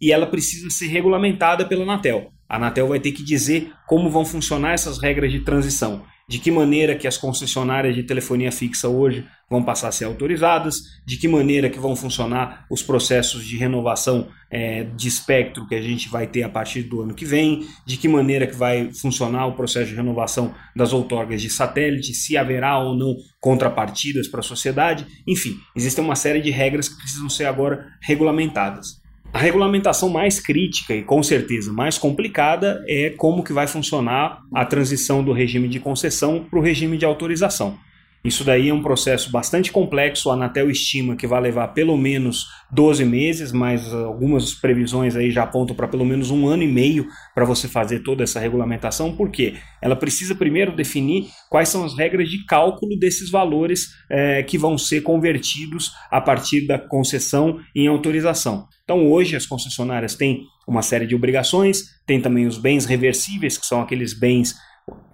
e 0.00 0.12
ela 0.12 0.26
precisa 0.26 0.70
ser 0.70 0.86
regulamentada 0.88 1.64
pela 1.64 1.82
Anatel. 1.82 2.32
A 2.48 2.56
Anatel 2.56 2.88
vai 2.88 3.00
ter 3.00 3.12
que 3.12 3.24
dizer 3.24 3.72
como 3.86 4.10
vão 4.10 4.24
funcionar 4.24 4.72
essas 4.72 4.98
regras 4.98 5.32
de 5.32 5.40
transição 5.40 6.04
de 6.28 6.40
que 6.40 6.50
maneira 6.50 6.96
que 6.96 7.06
as 7.06 7.16
concessionárias 7.16 7.94
de 7.94 8.02
telefonia 8.02 8.50
fixa 8.50 8.88
hoje 8.88 9.24
vão 9.48 9.62
passar 9.62 9.88
a 9.88 9.92
ser 9.92 10.06
autorizadas, 10.06 10.82
de 11.06 11.16
que 11.16 11.28
maneira 11.28 11.70
que 11.70 11.78
vão 11.78 11.94
funcionar 11.94 12.66
os 12.68 12.82
processos 12.82 13.46
de 13.46 13.56
renovação 13.56 14.28
é, 14.50 14.82
de 14.82 15.06
espectro 15.06 15.68
que 15.68 15.74
a 15.76 15.80
gente 15.80 16.08
vai 16.08 16.26
ter 16.26 16.42
a 16.42 16.48
partir 16.48 16.82
do 16.82 17.00
ano 17.00 17.14
que 17.14 17.24
vem, 17.24 17.64
de 17.84 17.96
que 17.96 18.08
maneira 18.08 18.44
que 18.44 18.56
vai 18.56 18.92
funcionar 18.92 19.46
o 19.46 19.54
processo 19.54 19.90
de 19.90 19.94
renovação 19.94 20.52
das 20.74 20.92
outorgas 20.92 21.40
de 21.40 21.48
satélite, 21.48 22.12
se 22.12 22.36
haverá 22.36 22.76
ou 22.80 22.96
não 22.96 23.14
contrapartidas 23.40 24.26
para 24.26 24.40
a 24.40 24.42
sociedade, 24.42 25.06
enfim, 25.28 25.56
existem 25.76 26.04
uma 26.04 26.16
série 26.16 26.40
de 26.40 26.50
regras 26.50 26.88
que 26.88 26.96
precisam 26.96 27.28
ser 27.28 27.44
agora 27.44 27.86
regulamentadas. 28.02 29.05
A 29.32 29.38
regulamentação 29.38 30.08
mais 30.08 30.40
crítica 30.40 30.94
e 30.94 31.02
com 31.02 31.22
certeza 31.22 31.72
mais 31.72 31.98
complicada 31.98 32.82
é 32.88 33.10
como 33.10 33.44
que 33.44 33.52
vai 33.52 33.66
funcionar 33.66 34.42
a 34.54 34.64
transição 34.64 35.22
do 35.22 35.32
regime 35.32 35.68
de 35.68 35.78
concessão 35.78 36.44
para 36.48 36.58
o 36.58 36.62
regime 36.62 36.96
de 36.96 37.04
autorização. 37.04 37.78
Isso 38.26 38.42
daí 38.42 38.70
é 38.70 38.74
um 38.74 38.82
processo 38.82 39.30
bastante 39.30 39.70
complexo. 39.70 40.30
A 40.30 40.34
Anatel 40.34 40.68
estima 40.68 41.14
que 41.14 41.28
vai 41.28 41.40
levar 41.40 41.68
pelo 41.68 41.96
menos 41.96 42.46
12 42.72 43.04
meses, 43.04 43.52
mas 43.52 43.94
algumas 43.94 44.52
previsões 44.52 45.14
aí 45.14 45.30
já 45.30 45.44
apontam 45.44 45.76
para 45.76 45.86
pelo 45.86 46.04
menos 46.04 46.30
um 46.30 46.48
ano 46.48 46.64
e 46.64 46.66
meio 46.66 47.06
para 47.34 47.44
você 47.44 47.68
fazer 47.68 48.00
toda 48.00 48.24
essa 48.24 48.40
regulamentação. 48.40 49.14
Por 49.14 49.30
quê? 49.30 49.54
Ela 49.80 49.94
precisa 49.94 50.34
primeiro 50.34 50.74
definir 50.74 51.28
quais 51.48 51.68
são 51.68 51.84
as 51.84 51.96
regras 51.96 52.28
de 52.28 52.44
cálculo 52.44 52.98
desses 52.98 53.30
valores 53.30 53.90
é, 54.10 54.42
que 54.42 54.58
vão 54.58 54.76
ser 54.76 55.02
convertidos 55.02 55.92
a 56.10 56.20
partir 56.20 56.66
da 56.66 56.80
concessão 56.80 57.60
em 57.76 57.86
autorização. 57.86 58.66
Então, 58.82 59.06
hoje, 59.08 59.36
as 59.36 59.46
concessionárias 59.46 60.16
têm 60.16 60.42
uma 60.66 60.82
série 60.82 61.06
de 61.06 61.14
obrigações, 61.14 61.84
tem 62.04 62.20
também 62.20 62.46
os 62.46 62.58
bens 62.58 62.86
reversíveis, 62.86 63.56
que 63.56 63.66
são 63.66 63.80
aqueles 63.80 64.18
bens 64.18 64.54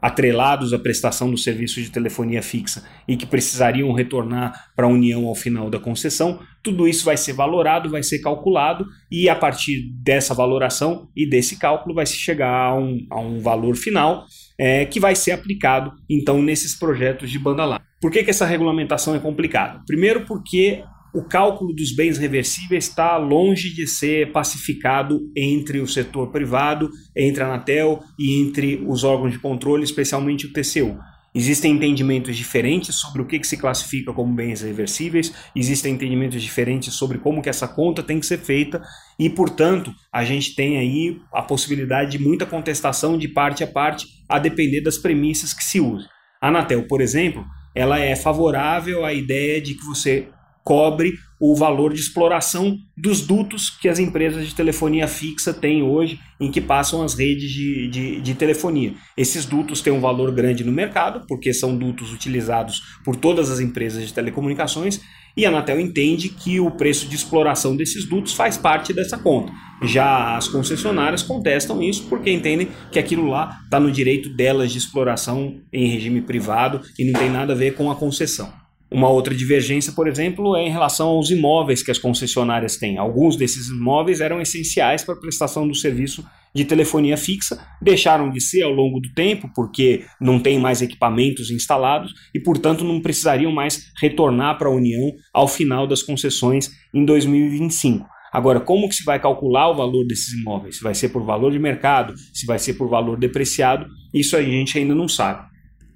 atrelados 0.02 0.74
à 0.74 0.78
prestação 0.78 1.30
do 1.30 1.38
serviço 1.38 1.80
de 1.80 1.90
telefonia 1.90 2.42
fixa 2.42 2.84
e 3.06 3.16
que 3.16 3.24
precisariam 3.24 3.92
retornar 3.92 4.70
para 4.74 4.84
a 4.84 4.88
União 4.88 5.26
ao 5.26 5.34
final 5.34 5.70
da 5.70 5.78
concessão, 5.78 6.40
tudo 6.62 6.88
isso 6.88 7.04
vai 7.04 7.16
ser 7.16 7.32
valorado, 7.32 7.88
vai 7.88 8.02
ser 8.02 8.18
calculado 8.18 8.84
e 9.10 9.28
a 9.28 9.36
partir 9.36 9.90
dessa 9.94 10.34
valoração 10.34 11.08
e 11.16 11.24
desse 11.24 11.56
cálculo 11.58 11.94
vai 11.94 12.04
se 12.04 12.16
chegar 12.16 12.52
a 12.52 12.74
um, 12.74 13.06
a 13.10 13.20
um 13.20 13.38
valor 13.38 13.76
final 13.76 14.26
é, 14.58 14.84
que 14.84 15.00
vai 15.00 15.14
ser 15.14 15.32
aplicado 15.32 15.92
então 16.10 16.42
nesses 16.42 16.74
projetos 16.74 17.30
de 17.30 17.38
banda 17.38 17.64
larga. 17.64 17.86
Por 18.00 18.10
que, 18.10 18.24
que 18.24 18.30
essa 18.30 18.44
regulamentação 18.44 19.14
é 19.14 19.20
complicada? 19.20 19.80
Primeiro 19.86 20.26
porque 20.26 20.82
o 21.12 21.22
cálculo 21.22 21.74
dos 21.74 21.94
bens 21.94 22.16
reversíveis 22.16 22.88
está 22.88 23.16
longe 23.16 23.74
de 23.74 23.86
ser 23.86 24.32
pacificado 24.32 25.30
entre 25.36 25.80
o 25.80 25.86
setor 25.86 26.30
privado, 26.30 26.90
entre 27.14 27.42
a 27.42 27.46
Anatel 27.46 28.02
e 28.18 28.40
entre 28.40 28.82
os 28.86 29.04
órgãos 29.04 29.32
de 29.32 29.38
controle, 29.38 29.84
especialmente 29.84 30.46
o 30.46 30.52
TCU. 30.52 30.98
Existem 31.34 31.72
entendimentos 31.72 32.36
diferentes 32.36 32.94
sobre 32.96 33.22
o 33.22 33.26
que, 33.26 33.38
que, 33.38 33.46
se 33.46 33.56
classifica 33.56 34.12
como 34.12 34.34
bens 34.34 34.60
reversíveis, 34.60 35.32
existem 35.56 35.94
entendimentos 35.94 36.42
diferentes 36.42 36.92
sobre 36.92 37.18
como 37.18 37.40
que 37.40 37.48
essa 37.48 37.66
conta 37.66 38.02
tem 38.02 38.20
que 38.20 38.26
ser 38.26 38.38
feita 38.38 38.82
e, 39.18 39.30
portanto, 39.30 39.94
a 40.12 40.24
gente 40.24 40.54
tem 40.54 40.76
aí 40.76 41.18
a 41.32 41.40
possibilidade 41.40 42.18
de 42.18 42.22
muita 42.22 42.44
contestação 42.44 43.16
de 43.16 43.28
parte 43.28 43.64
a 43.64 43.66
parte, 43.66 44.06
a 44.28 44.38
depender 44.38 44.82
das 44.82 44.98
premissas 44.98 45.54
que 45.54 45.64
se 45.64 45.80
use. 45.80 46.06
A 46.38 46.48
Anatel, 46.48 46.86
por 46.86 47.00
exemplo, 47.00 47.46
ela 47.74 47.98
é 47.98 48.14
favorável 48.14 49.02
à 49.02 49.14
ideia 49.14 49.58
de 49.58 49.74
que 49.74 49.84
você 49.86 50.28
cobre 50.64 51.14
o 51.40 51.56
valor 51.56 51.92
de 51.92 52.00
exploração 52.00 52.78
dos 52.96 53.20
dutos 53.20 53.68
que 53.68 53.88
as 53.88 53.98
empresas 53.98 54.46
de 54.46 54.54
telefonia 54.54 55.08
fixa 55.08 55.52
têm 55.52 55.82
hoje, 55.82 56.20
em 56.40 56.52
que 56.52 56.60
passam 56.60 57.02
as 57.02 57.14
redes 57.14 57.50
de, 57.50 57.88
de, 57.88 58.20
de, 58.20 58.34
telefonia. 58.34 58.94
Esses 59.16 59.44
dutos 59.44 59.80
têm 59.80 59.92
um 59.92 60.00
valor 60.00 60.30
grande 60.30 60.62
no 60.62 60.70
mercado, 60.70 61.26
porque 61.26 61.52
são 61.52 61.76
dutos 61.76 62.12
utilizados 62.12 62.80
por 63.04 63.16
todas 63.16 63.50
as 63.50 63.58
empresas 63.58 64.06
de 64.06 64.14
telecomunicações, 64.14 65.00
e 65.36 65.44
a 65.44 65.48
Anatel 65.48 65.80
entende 65.80 66.28
que 66.28 66.60
o 66.60 66.70
preço 66.70 67.08
de 67.08 67.16
exploração 67.16 67.74
desses 67.74 68.04
dutos 68.04 68.34
faz 68.34 68.56
parte 68.56 68.92
dessa 68.92 69.18
conta. 69.18 69.52
Já 69.82 70.36
as 70.36 70.46
concessionárias 70.46 71.24
contestam 71.24 71.82
isso 71.82 72.04
porque 72.08 72.30
entendem 72.30 72.68
que 72.92 73.00
aquilo 73.00 73.26
lá 73.26 73.58
está 73.64 73.80
no 73.80 73.90
direito 73.90 74.28
delas 74.28 74.70
de 74.70 74.78
exploração 74.78 75.60
em 75.72 75.88
regime 75.88 76.20
privado 76.20 76.82
e 76.96 77.04
não 77.04 77.18
tem 77.18 77.30
nada 77.30 77.52
a 77.52 77.56
ver 77.56 77.74
com 77.74 77.90
a 77.90 77.96
concessão. 77.96 78.61
Uma 78.92 79.08
outra 79.08 79.34
divergência, 79.34 79.92
por 79.92 80.06
exemplo, 80.06 80.54
é 80.54 80.66
em 80.66 80.70
relação 80.70 81.08
aos 81.08 81.30
imóveis 81.30 81.82
que 81.82 81.90
as 81.90 81.98
concessionárias 81.98 82.76
têm. 82.76 82.98
Alguns 82.98 83.36
desses 83.36 83.68
imóveis 83.68 84.20
eram 84.20 84.40
essenciais 84.40 85.02
para 85.02 85.14
a 85.14 85.18
prestação 85.18 85.66
do 85.66 85.74
serviço 85.74 86.24
de 86.54 86.64
telefonia 86.64 87.16
fixa, 87.16 87.58
deixaram 87.80 88.30
de 88.30 88.40
ser 88.40 88.62
ao 88.62 88.72
longo 88.72 89.00
do 89.00 89.10
tempo, 89.14 89.50
porque 89.54 90.04
não 90.20 90.38
tem 90.38 90.58
mais 90.60 90.82
equipamentos 90.82 91.50
instalados 91.50 92.12
e, 92.34 92.38
portanto, 92.38 92.84
não 92.84 93.00
precisariam 93.00 93.50
mais 93.50 93.90
retornar 94.00 94.58
para 94.58 94.68
a 94.68 94.72
União 94.72 95.12
ao 95.32 95.48
final 95.48 95.86
das 95.86 96.02
concessões 96.02 96.70
em 96.92 97.04
2025. 97.04 98.06
Agora, 98.32 98.60
como 98.60 98.88
que 98.88 98.94
se 98.94 99.04
vai 99.04 99.20
calcular 99.20 99.70
o 99.70 99.74
valor 99.74 100.06
desses 100.06 100.32
imóveis? 100.32 100.76
Se 100.76 100.82
vai 100.82 100.94
ser 100.94 101.10
por 101.10 101.22
valor 101.24 101.52
de 101.52 101.58
mercado, 101.58 102.14
se 102.32 102.46
vai 102.46 102.58
ser 102.58 102.74
por 102.74 102.88
valor 102.88 103.18
depreciado, 103.18 103.86
isso 104.12 104.36
a 104.36 104.42
gente 104.42 104.78
ainda 104.78 104.94
não 104.94 105.08
sabe. 105.08 105.51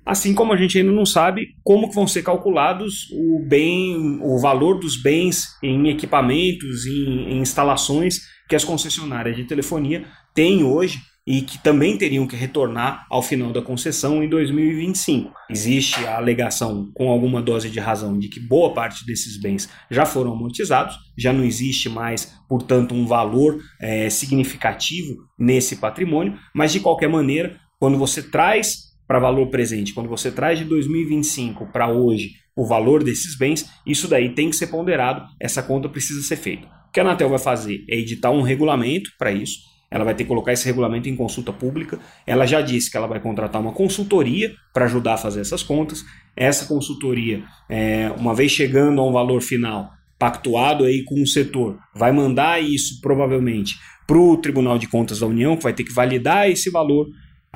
Assim 0.06 0.32
como 0.32 0.52
a 0.52 0.56
gente 0.56 0.78
ainda 0.78 0.92
não 0.92 1.04
sabe 1.04 1.48
como 1.64 1.90
vão 1.90 2.06
ser 2.06 2.22
calculados 2.22 3.10
o 3.10 3.44
bem, 3.44 4.20
o 4.22 4.38
valor 4.38 4.78
dos 4.78 4.96
bens 4.96 5.58
em 5.60 5.88
equipamentos, 5.88 6.86
em, 6.86 7.32
em 7.32 7.38
instalações 7.40 8.20
que 8.48 8.54
as 8.54 8.64
concessionárias 8.64 9.34
de 9.34 9.44
telefonia 9.44 10.06
têm 10.32 10.62
hoje 10.62 11.00
e 11.26 11.42
que 11.42 11.58
também 11.58 11.98
teriam 11.98 12.26
que 12.26 12.36
retornar 12.36 13.04
ao 13.10 13.20
final 13.20 13.52
da 13.52 13.60
concessão 13.60 14.22
em 14.22 14.28
2025. 14.28 15.32
Existe 15.50 16.06
a 16.06 16.16
alegação, 16.16 16.88
com 16.94 17.10
alguma 17.10 17.42
dose 17.42 17.68
de 17.68 17.80
razão, 17.80 18.16
de 18.16 18.28
que 18.28 18.38
boa 18.38 18.72
parte 18.72 19.04
desses 19.04 19.36
bens 19.36 19.68
já 19.90 20.06
foram 20.06 20.32
amortizados, 20.32 20.96
já 21.18 21.32
não 21.32 21.42
existe 21.42 21.88
mais, 21.88 22.32
portanto, 22.48 22.94
um 22.94 23.06
valor 23.06 23.58
é, 23.80 24.08
significativo 24.08 25.16
nesse 25.36 25.76
patrimônio, 25.76 26.38
mas 26.54 26.72
de 26.72 26.78
qualquer 26.78 27.08
maneira, 27.08 27.58
quando 27.80 27.98
você 27.98 28.22
traz 28.22 28.85
para 29.06 29.18
valor 29.18 29.46
presente, 29.48 29.92
quando 29.92 30.08
você 30.08 30.30
traz 30.30 30.58
de 30.58 30.64
2025 30.64 31.66
para 31.66 31.88
hoje 31.88 32.34
o 32.56 32.64
valor 32.64 33.04
desses 33.04 33.36
bens, 33.36 33.70
isso 33.86 34.08
daí 34.08 34.30
tem 34.30 34.50
que 34.50 34.56
ser 34.56 34.68
ponderado, 34.68 35.26
essa 35.38 35.62
conta 35.62 35.88
precisa 35.88 36.22
ser 36.22 36.36
feita. 36.36 36.66
O 36.88 36.92
que 36.92 37.00
a 37.00 37.02
Anatel 37.02 37.28
vai 37.28 37.38
fazer 37.38 37.84
é 37.88 37.96
editar 37.96 38.30
um 38.30 38.42
regulamento 38.42 39.10
para 39.18 39.30
isso, 39.30 39.58
ela 39.90 40.04
vai 40.04 40.14
ter 40.14 40.24
que 40.24 40.28
colocar 40.28 40.52
esse 40.52 40.66
regulamento 40.66 41.08
em 41.08 41.16
consulta 41.16 41.52
pública. 41.52 41.98
Ela 42.26 42.44
já 42.44 42.60
disse 42.60 42.90
que 42.90 42.96
ela 42.96 43.06
vai 43.06 43.20
contratar 43.20 43.60
uma 43.60 43.72
consultoria 43.72 44.52
para 44.72 44.84
ajudar 44.86 45.14
a 45.14 45.18
fazer 45.18 45.40
essas 45.40 45.62
contas. 45.62 46.04
Essa 46.36 46.66
consultoria, 46.66 47.44
é, 47.68 48.10
uma 48.18 48.34
vez 48.34 48.50
chegando 48.50 49.00
a 49.00 49.06
um 49.06 49.12
valor 49.12 49.40
final 49.40 49.92
pactuado 50.18 50.84
aí 50.84 51.04
com 51.04 51.22
o 51.22 51.26
setor, 51.26 51.78
vai 51.94 52.10
mandar 52.10 52.62
isso 52.62 53.00
provavelmente 53.00 53.76
para 54.06 54.18
o 54.18 54.36
Tribunal 54.36 54.78
de 54.78 54.88
Contas 54.88 55.20
da 55.20 55.26
União, 55.26 55.56
que 55.56 55.62
vai 55.62 55.72
ter 55.72 55.84
que 55.84 55.92
validar 55.92 56.48
esse 56.50 56.70
valor 56.70 57.06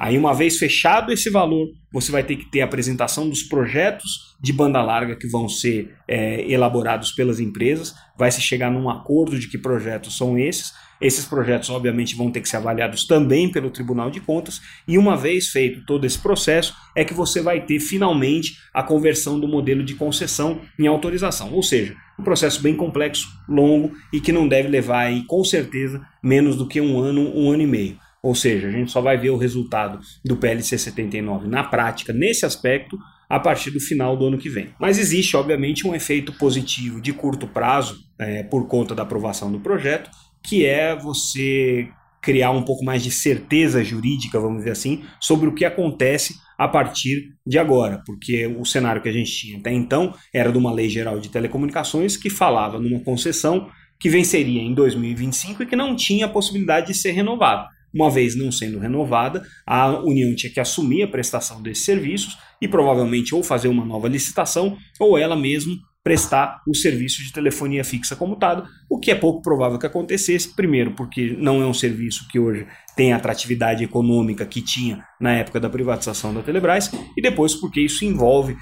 Aí, 0.01 0.17
uma 0.17 0.33
vez 0.33 0.57
fechado 0.57 1.13
esse 1.13 1.29
valor, 1.29 1.69
você 1.93 2.11
vai 2.11 2.25
ter 2.25 2.37
que 2.37 2.51
ter 2.51 2.63
a 2.63 2.65
apresentação 2.65 3.29
dos 3.29 3.43
projetos 3.43 4.35
de 4.41 4.51
banda 4.51 4.81
larga 4.81 5.15
que 5.15 5.29
vão 5.29 5.47
ser 5.47 5.95
é, 6.09 6.51
elaborados 6.51 7.13
pelas 7.13 7.39
empresas. 7.39 7.95
Vai 8.19 8.33
se 8.33 8.41
chegar 8.41 8.71
num 8.71 8.89
acordo 8.89 9.39
de 9.39 9.47
que 9.47 9.59
projetos 9.59 10.17
são 10.17 10.39
esses. 10.39 10.73
Esses 11.03 11.27
projetos, 11.27 11.69
obviamente, 11.69 12.17
vão 12.17 12.31
ter 12.31 12.41
que 12.41 12.49
ser 12.49 12.57
avaliados 12.57 13.07
também 13.07 13.53
pelo 13.53 13.69
Tribunal 13.69 14.11
de 14.11 14.21
Contas. 14.21 14.63
E 14.89 14.97
uma 14.97 15.19
vez 15.19 15.49
feito 15.49 15.85
todo 15.85 16.07
esse 16.07 16.19
processo, 16.19 16.75
é 16.97 17.05
que 17.05 17.13
você 17.13 17.43
vai 17.43 17.61
ter 17.61 17.79
finalmente 17.79 18.57
a 18.73 18.83
conversão 18.83 19.39
do 19.39 19.47
modelo 19.47 19.85
de 19.85 19.97
concessão 19.97 20.63
em 20.79 20.87
autorização. 20.87 21.53
Ou 21.53 21.63
seja, 21.63 21.95
um 22.19 22.23
processo 22.23 22.63
bem 22.63 22.75
complexo, 22.75 23.29
longo 23.47 23.93
e 24.11 24.19
que 24.19 24.33
não 24.33 24.49
deve 24.49 24.69
levar 24.69 25.01
aí, 25.01 25.25
com 25.25 25.45
certeza, 25.45 26.01
menos 26.23 26.57
do 26.57 26.67
que 26.67 26.81
um 26.81 26.99
ano, 26.99 27.37
um 27.37 27.51
ano 27.51 27.63
e 27.63 27.67
meio. 27.67 28.10
Ou 28.23 28.35
seja, 28.35 28.69
a 28.69 28.71
gente 28.71 28.91
só 28.91 29.01
vai 29.01 29.17
ver 29.17 29.31
o 29.31 29.37
resultado 29.37 29.99
do 30.25 30.37
PLC 30.37 30.77
79 30.77 31.49
na 31.49 31.65
prática, 31.65 32.13
nesse 32.13 32.45
aspecto, 32.45 32.99
a 33.29 33.39
partir 33.39 33.71
do 33.71 33.81
final 33.81 34.17
do 34.17 34.27
ano 34.27 34.39
que 34.39 34.49
vem. 34.49 34.71
Mas 34.79 34.99
existe, 34.99 35.37
obviamente, 35.37 35.87
um 35.87 35.95
efeito 35.95 36.33
positivo 36.33 37.01
de 37.01 37.13
curto 37.13 37.47
prazo, 37.47 38.01
é, 38.19 38.43
por 38.43 38.67
conta 38.67 38.95
da 38.95 39.05
aprovação 39.05 39.51
do 39.51 39.61
projeto, 39.61 40.11
que 40.43 40.67
é 40.67 40.95
você 40.97 41.89
criar 42.21 42.51
um 42.51 42.63
pouco 42.63 42.85
mais 42.85 43.03
de 43.03 43.11
certeza 43.11 43.83
jurídica, 43.83 44.39
vamos 44.39 44.59
dizer 44.59 44.73
assim, 44.73 45.05
sobre 45.19 45.49
o 45.49 45.55
que 45.55 45.65
acontece 45.65 46.35
a 46.59 46.69
partir 46.69 47.31
de 47.47 47.59
agora, 47.59 48.03
porque 48.05 48.47
o 48.47 48.67
cenário 48.67 49.01
que 49.01 49.09
a 49.09 49.13
gente 49.13 49.33
tinha 49.33 49.59
até 49.59 49.73
então 49.73 50.13
era 50.35 50.53
de 50.53 50.59
uma 50.59 50.71
lei 50.71 50.91
geral 50.91 51.19
de 51.19 51.31
telecomunicações 51.31 52.19
que 52.19 52.29
falava 52.29 52.79
numa 52.79 53.01
concessão 53.01 53.71
que 53.99 54.11
venceria 54.11 54.61
em 54.61 54.75
2025 54.75 55.63
e 55.63 55.67
que 55.67 55.77
não 55.77 55.97
tinha 55.97 56.27
a 56.27 56.29
possibilidade 56.29 56.89
de 56.89 56.95
ser 56.95 57.13
renovada. 57.13 57.69
Uma 57.93 58.11
vez 58.11 58.37
não 58.37 58.53
sendo 58.53 58.79
renovada, 58.79 59.43
a 59.67 59.99
União 60.01 60.35
tinha 60.35 60.53
que 60.53 60.61
assumir 60.61 61.03
a 61.03 61.09
prestação 61.09 61.63
desses 61.63 61.85
serviços 61.85 62.37
e 62.61 62.69
provavelmente 62.69 63.35
ou 63.35 63.43
fazer 63.43 63.69
uma 63.69 63.85
nova 63.85 64.09
licitação 64.09 64.77
ou 64.99 65.19
ela 65.19 65.37
mesmo 65.37 65.77
prestar 66.03 66.63
o 66.67 66.75
serviço 66.75 67.23
de 67.23 67.33
telefonia 67.33 67.85
fixa 67.85 68.17
comutado, 68.17 68.67
o 68.89 68.99
que 68.99 69.11
é 69.11 69.15
pouco 69.15 69.43
provável 69.43 69.79
que 69.79 69.87
acontecesse, 69.87 70.55
primeiro 70.55 70.93
porque 70.93 71.37
não 71.39 71.61
é 71.61 71.67
um 71.67 71.75
serviço 71.75 72.27
que 72.29 72.39
hoje 72.39 72.67
tem 72.97 73.13
a 73.13 73.17
atratividade 73.17 73.85
econômica 73.85 74.47
que 74.47 74.63
tinha 74.63 75.05
na 75.21 75.33
época 75.33 75.61
da 75.61 75.69
privatização 75.69 76.33
da 76.33 76.43
Telebrás, 76.43 76.91
e 77.17 77.21
depois 77.21 77.55
porque 77.55 77.81
isso 77.81 78.05
envolve 78.05 78.57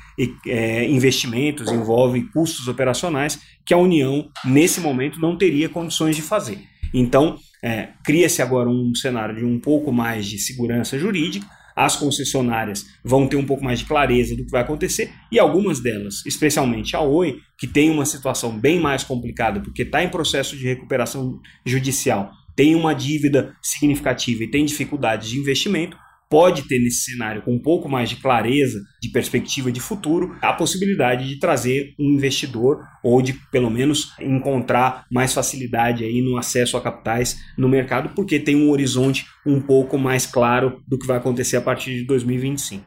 é, 0.47 0.85
investimentos, 0.89 1.71
envolve 1.71 2.29
custos 2.33 2.67
operacionais 2.67 3.41
que 3.65 3.73
a 3.73 3.79
União, 3.79 4.29
nesse 4.45 4.81
momento, 4.81 5.21
não 5.21 5.37
teria 5.37 5.69
condições 5.69 6.17
de 6.17 6.23
fazer. 6.23 6.59
Então, 6.93 7.39
é, 7.63 7.89
cria-se 8.05 8.41
agora 8.41 8.69
um 8.69 8.95
cenário 8.95 9.37
de 9.37 9.45
um 9.45 9.59
pouco 9.59 9.93
mais 9.93 10.27
de 10.27 10.39
segurança 10.39 10.99
jurídica, 10.99 11.47
as 11.79 11.95
concessionárias 11.95 12.87
vão 13.05 13.29
ter 13.29 13.37
um 13.37 13.47
pouco 13.47 13.63
mais 13.63 13.79
de 13.79 13.85
clareza 13.85 14.35
do 14.35 14.45
que 14.45 14.51
vai 14.51 14.63
acontecer 14.63 15.13
e 15.31 15.39
algumas 15.39 15.79
delas, 15.79 16.27
especialmente 16.27 16.97
a 16.97 17.01
Oi, 17.01 17.39
que 17.57 17.69
tem 17.69 17.89
uma 17.89 18.05
situação 18.05 18.59
bem 18.59 18.81
mais 18.81 19.05
complicada 19.05 19.61
porque 19.61 19.83
está 19.83 20.03
em 20.03 20.09
processo 20.09 20.57
de 20.57 20.65
recuperação 20.67 21.41
judicial, 21.65 22.33
tem 22.57 22.75
uma 22.75 22.93
dívida 22.93 23.55
significativa 23.63 24.43
e 24.43 24.51
tem 24.51 24.65
dificuldades 24.65 25.29
de 25.29 25.39
investimento, 25.39 25.97
pode 26.29 26.69
ter 26.69 26.79
nesse 26.79 27.11
cenário 27.11 27.43
com 27.43 27.55
um 27.55 27.59
pouco 27.59 27.89
mais 27.89 28.11
de 28.11 28.17
clareza, 28.17 28.81
de 29.01 29.09
perspectiva 29.09 29.73
de 29.73 29.81
futuro, 29.81 30.37
a 30.43 30.53
possibilidade 30.53 31.27
de 31.27 31.39
trazer 31.39 31.95
um 31.99 32.13
investidor 32.13 32.85
ou 33.03 33.23
de 33.23 33.33
pelo 33.51 33.71
menos 33.71 34.13
encontrar 34.21 35.07
mais 35.11 35.33
facilidade 35.33 36.05
aí 36.05 36.21
no 36.21 36.37
acesso 36.37 36.77
a 36.77 36.81
capitais 36.81 37.39
no 37.57 37.69
mercado, 37.69 38.11
porque 38.15 38.39
tem 38.39 38.57
um 38.57 38.71
horizonte 38.71 39.27
um 39.47 39.61
pouco 39.61 39.97
mais 39.97 40.27
claro 40.27 40.83
do 40.87 40.99
que 40.99 41.07
vai 41.07 41.17
acontecer 41.17 41.57
a 41.57 41.63
partir 41.63 41.95
de 41.95 42.05
2025. 42.05 42.85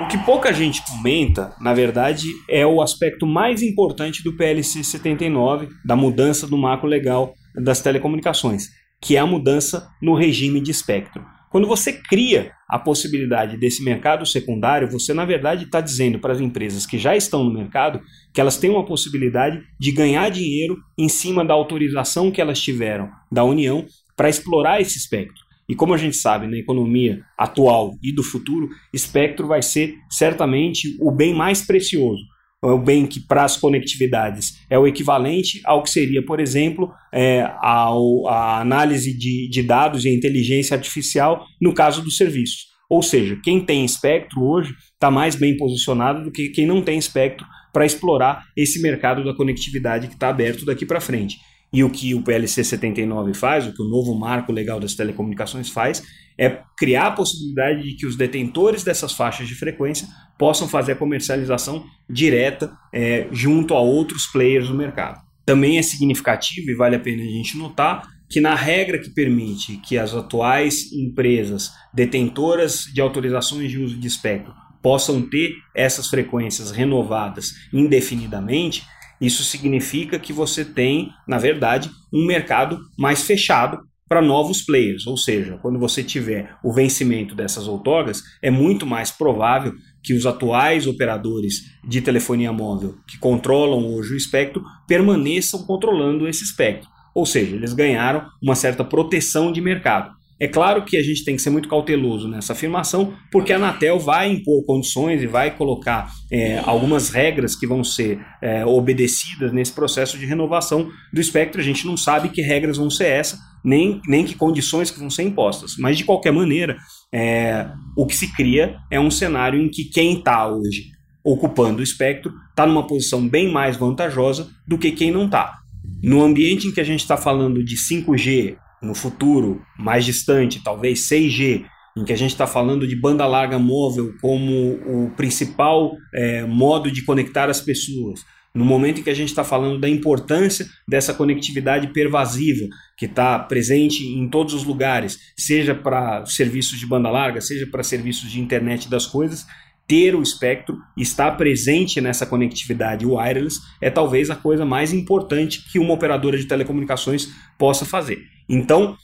O 0.00 0.06
que 0.06 0.16
pouca 0.18 0.52
gente 0.52 0.80
comenta, 0.86 1.52
na 1.60 1.74
verdade, 1.74 2.28
é 2.48 2.64
o 2.64 2.80
aspecto 2.80 3.26
mais 3.26 3.62
importante 3.62 4.22
do 4.22 4.36
PLC 4.36 4.84
79, 4.84 5.68
da 5.84 5.96
mudança 5.96 6.46
do 6.46 6.56
marco 6.56 6.86
legal 6.86 7.34
das 7.52 7.80
telecomunicações, 7.80 8.68
que 9.00 9.16
é 9.16 9.18
a 9.18 9.26
mudança 9.26 9.88
no 10.02 10.14
regime 10.14 10.60
de 10.60 10.70
espectro. 10.70 11.24
Quando 11.50 11.66
você 11.66 11.92
cria 11.92 12.52
a 12.68 12.78
possibilidade 12.78 13.56
desse 13.56 13.82
mercado 13.82 14.26
secundário, 14.26 14.90
você 14.90 15.14
na 15.14 15.24
verdade 15.24 15.64
está 15.64 15.80
dizendo 15.80 16.18
para 16.18 16.32
as 16.32 16.40
empresas 16.40 16.84
que 16.84 16.98
já 16.98 17.16
estão 17.16 17.42
no 17.42 17.52
mercado 17.52 18.00
que 18.34 18.40
elas 18.40 18.58
têm 18.58 18.70
uma 18.70 18.84
possibilidade 18.84 19.62
de 19.78 19.90
ganhar 19.90 20.28
dinheiro 20.30 20.76
em 20.98 21.08
cima 21.08 21.44
da 21.44 21.54
autorização 21.54 22.30
que 22.30 22.40
elas 22.40 22.60
tiveram 22.60 23.08
da 23.32 23.44
União 23.44 23.86
para 24.14 24.28
explorar 24.28 24.80
esse 24.80 24.98
espectro. 24.98 25.48
E 25.66 25.74
como 25.74 25.94
a 25.94 25.98
gente 25.98 26.16
sabe, 26.16 26.46
na 26.46 26.56
economia 26.56 27.22
atual 27.36 27.94
e 28.02 28.12
do 28.12 28.22
futuro, 28.22 28.68
espectro 28.92 29.46
vai 29.46 29.62
ser 29.62 29.96
certamente 30.10 30.96
o 31.00 31.10
bem 31.10 31.34
mais 31.34 31.62
precioso 31.62 32.22
o 32.62 32.78
bem 32.78 33.06
que 33.06 33.20
para 33.20 33.44
as 33.44 33.56
conectividades 33.56 34.58
é 34.68 34.78
o 34.78 34.86
equivalente 34.86 35.60
ao 35.64 35.82
que 35.82 35.90
seria, 35.90 36.24
por 36.24 36.40
exemplo, 36.40 36.92
é, 37.12 37.48
ao, 37.60 38.26
a 38.26 38.60
análise 38.60 39.16
de, 39.16 39.48
de 39.48 39.62
dados 39.62 40.04
e 40.04 40.14
inteligência 40.14 40.76
artificial 40.76 41.46
no 41.60 41.72
caso 41.72 42.02
dos 42.02 42.16
serviços. 42.16 42.66
Ou 42.90 43.02
seja, 43.02 43.38
quem 43.44 43.60
tem 43.60 43.84
espectro 43.84 44.42
hoje 44.42 44.74
está 44.94 45.10
mais 45.10 45.36
bem 45.36 45.56
posicionado 45.56 46.24
do 46.24 46.32
que 46.32 46.48
quem 46.48 46.66
não 46.66 46.82
tem 46.82 46.98
espectro 46.98 47.46
para 47.72 47.84
explorar 47.84 48.44
esse 48.56 48.80
mercado 48.80 49.22
da 49.22 49.34
conectividade 49.34 50.08
que 50.08 50.14
está 50.14 50.30
aberto 50.30 50.64
daqui 50.64 50.86
para 50.86 51.00
frente. 51.00 51.36
E 51.70 51.84
o 51.84 51.90
que 51.90 52.14
o 52.14 52.22
PLC 52.22 52.64
79 52.64 53.34
faz, 53.34 53.66
o 53.66 53.74
que 53.74 53.82
o 53.82 53.88
novo 53.88 54.18
marco 54.18 54.50
legal 54.50 54.80
das 54.80 54.94
telecomunicações 54.94 55.68
faz, 55.68 56.02
é 56.38 56.62
criar 56.76 57.08
a 57.08 57.12
possibilidade 57.12 57.82
de 57.82 57.96
que 57.96 58.06
os 58.06 58.16
detentores 58.16 58.84
dessas 58.84 59.12
faixas 59.12 59.48
de 59.48 59.54
frequência 59.54 60.06
possam 60.38 60.68
fazer 60.68 60.92
a 60.92 60.96
comercialização 60.96 61.84
direta 62.08 62.72
é, 62.92 63.26
junto 63.32 63.74
a 63.74 63.80
outros 63.80 64.26
players 64.26 64.68
do 64.68 64.74
mercado. 64.74 65.20
Também 65.44 65.78
é 65.78 65.82
significativo 65.82 66.70
e 66.70 66.74
vale 66.74 66.94
a 66.94 67.00
pena 67.00 67.22
a 67.22 67.26
gente 67.26 67.56
notar 67.56 68.06
que 68.28 68.40
na 68.40 68.54
regra 68.54 68.98
que 68.98 69.10
permite 69.10 69.78
que 69.78 69.98
as 69.98 70.14
atuais 70.14 70.92
empresas 70.92 71.72
detentoras 71.92 72.84
de 72.92 73.00
autorizações 73.00 73.70
de 73.70 73.78
uso 73.78 73.96
de 73.96 74.06
espectro 74.06 74.52
possam 74.82 75.22
ter 75.22 75.54
essas 75.74 76.08
frequências 76.08 76.70
renovadas 76.70 77.54
indefinidamente, 77.72 78.84
isso 79.20 79.42
significa 79.42 80.18
que 80.18 80.32
você 80.32 80.64
tem, 80.64 81.10
na 81.26 81.38
verdade, 81.38 81.90
um 82.12 82.24
mercado 82.24 82.78
mais 82.96 83.22
fechado 83.22 83.80
para 84.08 84.22
novos 84.22 84.62
players, 84.62 85.06
ou 85.06 85.16
seja, 85.16 85.58
quando 85.60 85.78
você 85.78 86.02
tiver 86.02 86.56
o 86.64 86.72
vencimento 86.72 87.34
dessas 87.34 87.68
outorgas, 87.68 88.22
é 88.40 88.50
muito 88.50 88.86
mais 88.86 89.10
provável 89.10 89.74
que 90.02 90.14
os 90.14 90.24
atuais 90.24 90.86
operadores 90.86 91.64
de 91.86 92.00
telefonia 92.00 92.52
móvel 92.52 92.94
que 93.06 93.18
controlam 93.18 93.86
hoje 93.94 94.14
o 94.14 94.16
espectro 94.16 94.64
permaneçam 94.86 95.64
controlando 95.64 96.26
esse 96.26 96.42
espectro. 96.42 96.88
Ou 97.14 97.26
seja, 97.26 97.56
eles 97.56 97.72
ganharam 97.72 98.26
uma 98.40 98.54
certa 98.54 98.84
proteção 98.84 99.52
de 99.52 99.60
mercado. 99.60 100.17
É 100.40 100.46
claro 100.46 100.84
que 100.84 100.96
a 100.96 101.02
gente 101.02 101.24
tem 101.24 101.34
que 101.34 101.42
ser 101.42 101.50
muito 101.50 101.68
cauteloso 101.68 102.28
nessa 102.28 102.52
afirmação, 102.52 103.14
porque 103.30 103.52
a 103.52 103.56
Anatel 103.56 103.98
vai 103.98 104.30
impor 104.30 104.64
condições 104.64 105.20
e 105.20 105.26
vai 105.26 105.56
colocar 105.56 106.12
é, 106.30 106.58
algumas 106.64 107.10
regras 107.10 107.56
que 107.56 107.66
vão 107.66 107.82
ser 107.82 108.20
é, 108.40 108.64
obedecidas 108.64 109.52
nesse 109.52 109.72
processo 109.72 110.16
de 110.16 110.26
renovação 110.26 110.88
do 111.12 111.20
espectro. 111.20 111.60
A 111.60 111.64
gente 111.64 111.84
não 111.86 111.96
sabe 111.96 112.28
que 112.28 112.40
regras 112.40 112.76
vão 112.76 112.88
ser 112.88 113.06
essas, 113.06 113.40
nem, 113.64 114.00
nem 114.06 114.24
que 114.24 114.36
condições 114.36 114.92
que 114.92 115.00
vão 115.00 115.10
ser 115.10 115.24
impostas. 115.24 115.74
Mas, 115.76 115.98
de 115.98 116.04
qualquer 116.04 116.32
maneira, 116.32 116.76
é, 117.12 117.68
o 117.96 118.06
que 118.06 118.16
se 118.16 118.32
cria 118.34 118.76
é 118.90 119.00
um 119.00 119.10
cenário 119.10 119.60
em 119.60 119.68
que 119.68 119.84
quem 119.84 120.18
está 120.18 120.46
hoje 120.46 120.98
ocupando 121.24 121.80
o 121.80 121.82
espectro 121.82 122.32
está 122.50 122.64
numa 122.64 122.86
posição 122.86 123.26
bem 123.28 123.50
mais 123.50 123.76
vantajosa 123.76 124.48
do 124.66 124.78
que 124.78 124.92
quem 124.92 125.10
não 125.10 125.26
está. 125.26 125.58
No 126.02 126.22
ambiente 126.22 126.68
em 126.68 126.72
que 126.72 126.80
a 126.80 126.84
gente 126.84 127.00
está 127.00 127.16
falando 127.16 127.62
de 127.64 127.76
5G, 127.76 128.56
no 128.82 128.94
futuro 128.94 129.62
mais 129.78 130.04
distante, 130.04 130.62
talvez 130.62 131.08
6G, 131.08 131.64
em 131.96 132.04
que 132.04 132.12
a 132.12 132.16
gente 132.16 132.30
está 132.30 132.46
falando 132.46 132.86
de 132.86 132.94
banda 132.94 133.26
larga 133.26 133.58
móvel 133.58 134.14
como 134.20 134.78
o 134.86 135.10
principal 135.16 135.96
é, 136.14 136.44
modo 136.44 136.90
de 136.90 137.04
conectar 137.04 137.50
as 137.50 137.60
pessoas, 137.60 138.24
no 138.54 138.64
momento 138.64 139.00
em 139.00 139.02
que 139.02 139.10
a 139.10 139.14
gente 139.14 139.28
está 139.28 139.44
falando 139.44 139.78
da 139.78 139.88
importância 139.88 140.66
dessa 140.86 141.12
conectividade 141.12 141.88
pervasiva, 141.88 142.66
que 142.96 143.06
está 143.06 143.38
presente 143.38 144.04
em 144.04 144.28
todos 144.28 144.54
os 144.54 144.64
lugares, 144.64 145.18
seja 145.36 145.74
para 145.74 146.24
serviços 146.26 146.78
de 146.78 146.86
banda 146.86 147.10
larga, 147.10 147.40
seja 147.40 147.66
para 147.66 147.82
serviços 147.82 148.30
de 148.30 148.40
internet 148.40 148.88
das 148.88 149.06
coisas, 149.06 149.46
ter 149.86 150.14
o 150.14 150.22
espectro, 150.22 150.76
estar 150.96 151.32
presente 151.32 152.00
nessa 152.00 152.26
conectividade 152.26 153.06
wireless, 153.06 153.58
é 153.80 153.88
talvez 153.90 154.30
a 154.30 154.36
coisa 154.36 154.64
mais 154.64 154.92
importante 154.92 155.64
que 155.70 155.78
uma 155.78 155.94
operadora 155.94 156.36
de 156.36 156.44
telecomunicações 156.44 157.28
possa 157.56 157.86
fazer. 157.86 158.37
Então, 158.48 158.96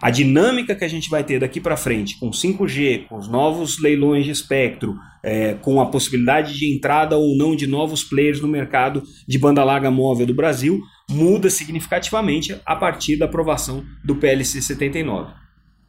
a 0.00 0.10
dinâmica 0.10 0.76
que 0.76 0.84
a 0.84 0.88
gente 0.88 1.10
vai 1.10 1.24
ter 1.24 1.40
daqui 1.40 1.60
para 1.60 1.76
frente, 1.76 2.18
com 2.18 2.30
5G, 2.30 3.08
com 3.08 3.16
os 3.16 3.26
novos 3.26 3.80
leilões 3.80 4.24
de 4.24 4.30
espectro, 4.30 4.96
é, 5.24 5.54
com 5.54 5.80
a 5.80 5.86
possibilidade 5.86 6.56
de 6.56 6.72
entrada 6.72 7.16
ou 7.16 7.36
não 7.36 7.56
de 7.56 7.66
novos 7.66 8.04
players 8.04 8.40
no 8.40 8.46
mercado 8.46 9.02
de 9.26 9.38
banda 9.38 9.64
larga 9.64 9.90
móvel 9.90 10.26
do 10.26 10.34
Brasil, 10.34 10.80
muda 11.10 11.50
significativamente 11.50 12.56
a 12.64 12.76
partir 12.76 13.16
da 13.16 13.24
aprovação 13.24 13.84
do 14.04 14.14
PLC 14.14 14.62
79. 14.62 15.32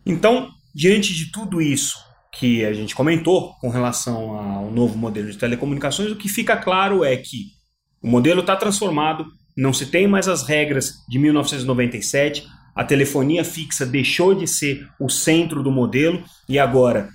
Então, 0.06 0.50
diante 0.74 1.13
de 1.13 1.32
tudo 1.32 1.62
isso 1.62 1.98
que 2.34 2.65
a 2.65 2.74
gente 2.74 2.95
comentou 2.95 3.54
com 3.62 3.69
relação 3.69 4.36
ao 4.36 4.72
novo 4.72 4.98
modelo 4.98 5.30
de 5.30 5.38
telecomunicações, 5.38 6.12
o 6.12 6.15
que 6.15 6.28
fica 6.28 6.58
claro 6.58 7.04
é 7.04 7.15
que 7.15 7.48
o 8.02 8.08
modelo 8.08 8.41
está 8.41 8.56
transformado, 8.56 9.26
não 9.56 9.74
se 9.74 9.86
tem 9.86 10.08
mais 10.08 10.28
as 10.28 10.48
regras 10.48 10.93
de 11.08 11.19
1997, 11.19 12.48
a 12.79 12.83
telefonia 12.85 13.43
fixa 13.43 13.85
deixou 13.85 14.33
de 14.33 14.47
ser 14.47 14.87
o 14.97 15.09
centro 15.09 15.61
do 15.61 15.69
modelo 15.69 16.23
e 16.47 16.57
agora, 16.57 17.09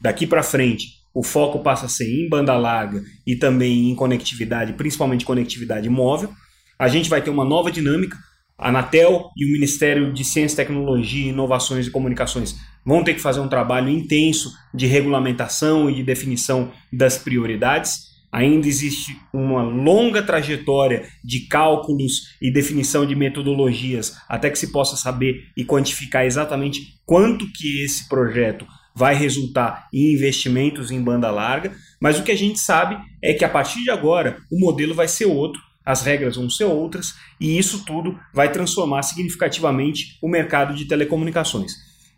daqui 0.00 0.26
para 0.26 0.42
frente, 0.42 0.86
o 1.12 1.22
foco 1.22 1.58
passa 1.58 1.84
a 1.84 1.88
ser 1.90 2.10
em 2.10 2.30
banda 2.30 2.56
larga 2.56 3.02
e 3.26 3.36
também 3.36 3.90
em 3.90 3.94
conectividade, 3.94 4.72
principalmente 4.72 5.26
conectividade 5.26 5.86
móvel. 5.90 6.32
A 6.78 6.88
gente 6.88 7.10
vai 7.10 7.20
ter 7.20 7.28
uma 7.28 7.44
nova 7.44 7.70
dinâmica. 7.70 8.16
A 8.56 8.70
Anatel 8.70 9.28
e 9.36 9.44
o 9.44 9.52
Ministério 9.52 10.14
de 10.14 10.24
Ciência, 10.24 10.56
Tecnologia, 10.56 11.28
Inovações 11.28 11.86
e 11.86 11.90
Comunicações 11.90 12.56
vão 12.82 13.04
ter 13.04 13.12
que 13.12 13.20
fazer 13.20 13.40
um 13.40 13.48
trabalho 13.48 13.90
intenso 13.90 14.50
de 14.72 14.86
regulamentação 14.86 15.90
e 15.90 15.96
de 15.96 16.02
definição 16.02 16.72
das 16.90 17.18
prioridades. 17.18 18.11
Ainda 18.32 18.66
existe 18.66 19.20
uma 19.30 19.62
longa 19.62 20.22
trajetória 20.22 21.06
de 21.22 21.40
cálculos 21.40 22.34
e 22.40 22.50
definição 22.50 23.04
de 23.04 23.14
metodologias 23.14 24.16
até 24.26 24.48
que 24.48 24.58
se 24.58 24.72
possa 24.72 24.96
saber 24.96 25.48
e 25.54 25.66
quantificar 25.66 26.24
exatamente 26.24 26.94
quanto 27.04 27.46
que 27.52 27.84
esse 27.84 28.08
projeto 28.08 28.66
vai 28.94 29.14
resultar 29.14 29.86
em 29.92 30.14
investimentos 30.14 30.90
em 30.90 31.02
banda 31.02 31.30
larga, 31.30 31.76
mas 32.00 32.18
o 32.18 32.22
que 32.22 32.32
a 32.32 32.36
gente 32.36 32.58
sabe 32.58 32.98
é 33.20 33.34
que 33.34 33.44
a 33.44 33.48
partir 33.48 33.82
de 33.82 33.90
agora 33.90 34.38
o 34.50 34.58
modelo 34.58 34.94
vai 34.94 35.08
ser 35.08 35.26
outro, 35.26 35.60
as 35.84 36.02
regras 36.02 36.36
vão 36.36 36.48
ser 36.48 36.64
outras 36.64 37.14
e 37.38 37.58
isso 37.58 37.84
tudo 37.84 38.18
vai 38.32 38.50
transformar 38.50 39.02
significativamente 39.02 40.18
o 40.22 40.28
mercado 40.28 40.74
de 40.74 40.86
telecomunicações. 40.86 41.72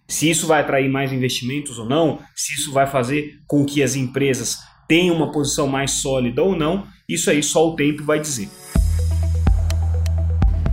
Se 0.07 0.29
isso 0.29 0.47
vai 0.47 0.61
atrair 0.61 0.89
mais 0.89 1.13
investimentos 1.13 1.79
ou 1.79 1.89
não, 1.89 2.21
se 2.37 2.55
isso 2.55 2.73
vai 2.73 2.87
fazer 2.87 3.39
com 3.47 3.65
que 3.65 3.83
as 3.83 3.97
empresas 3.97 4.59
tem 4.89 5.11
uma 5.11 5.31
posição 5.31 5.67
mais 5.67 5.93
sólida 5.93 6.43
ou 6.43 6.57
não, 6.57 6.87
isso 7.09 7.31
aí 7.31 7.43
só 7.43 7.69
o 7.69 7.77
tempo 7.77 8.05
vai 8.05 8.21
dizer. 8.21 8.49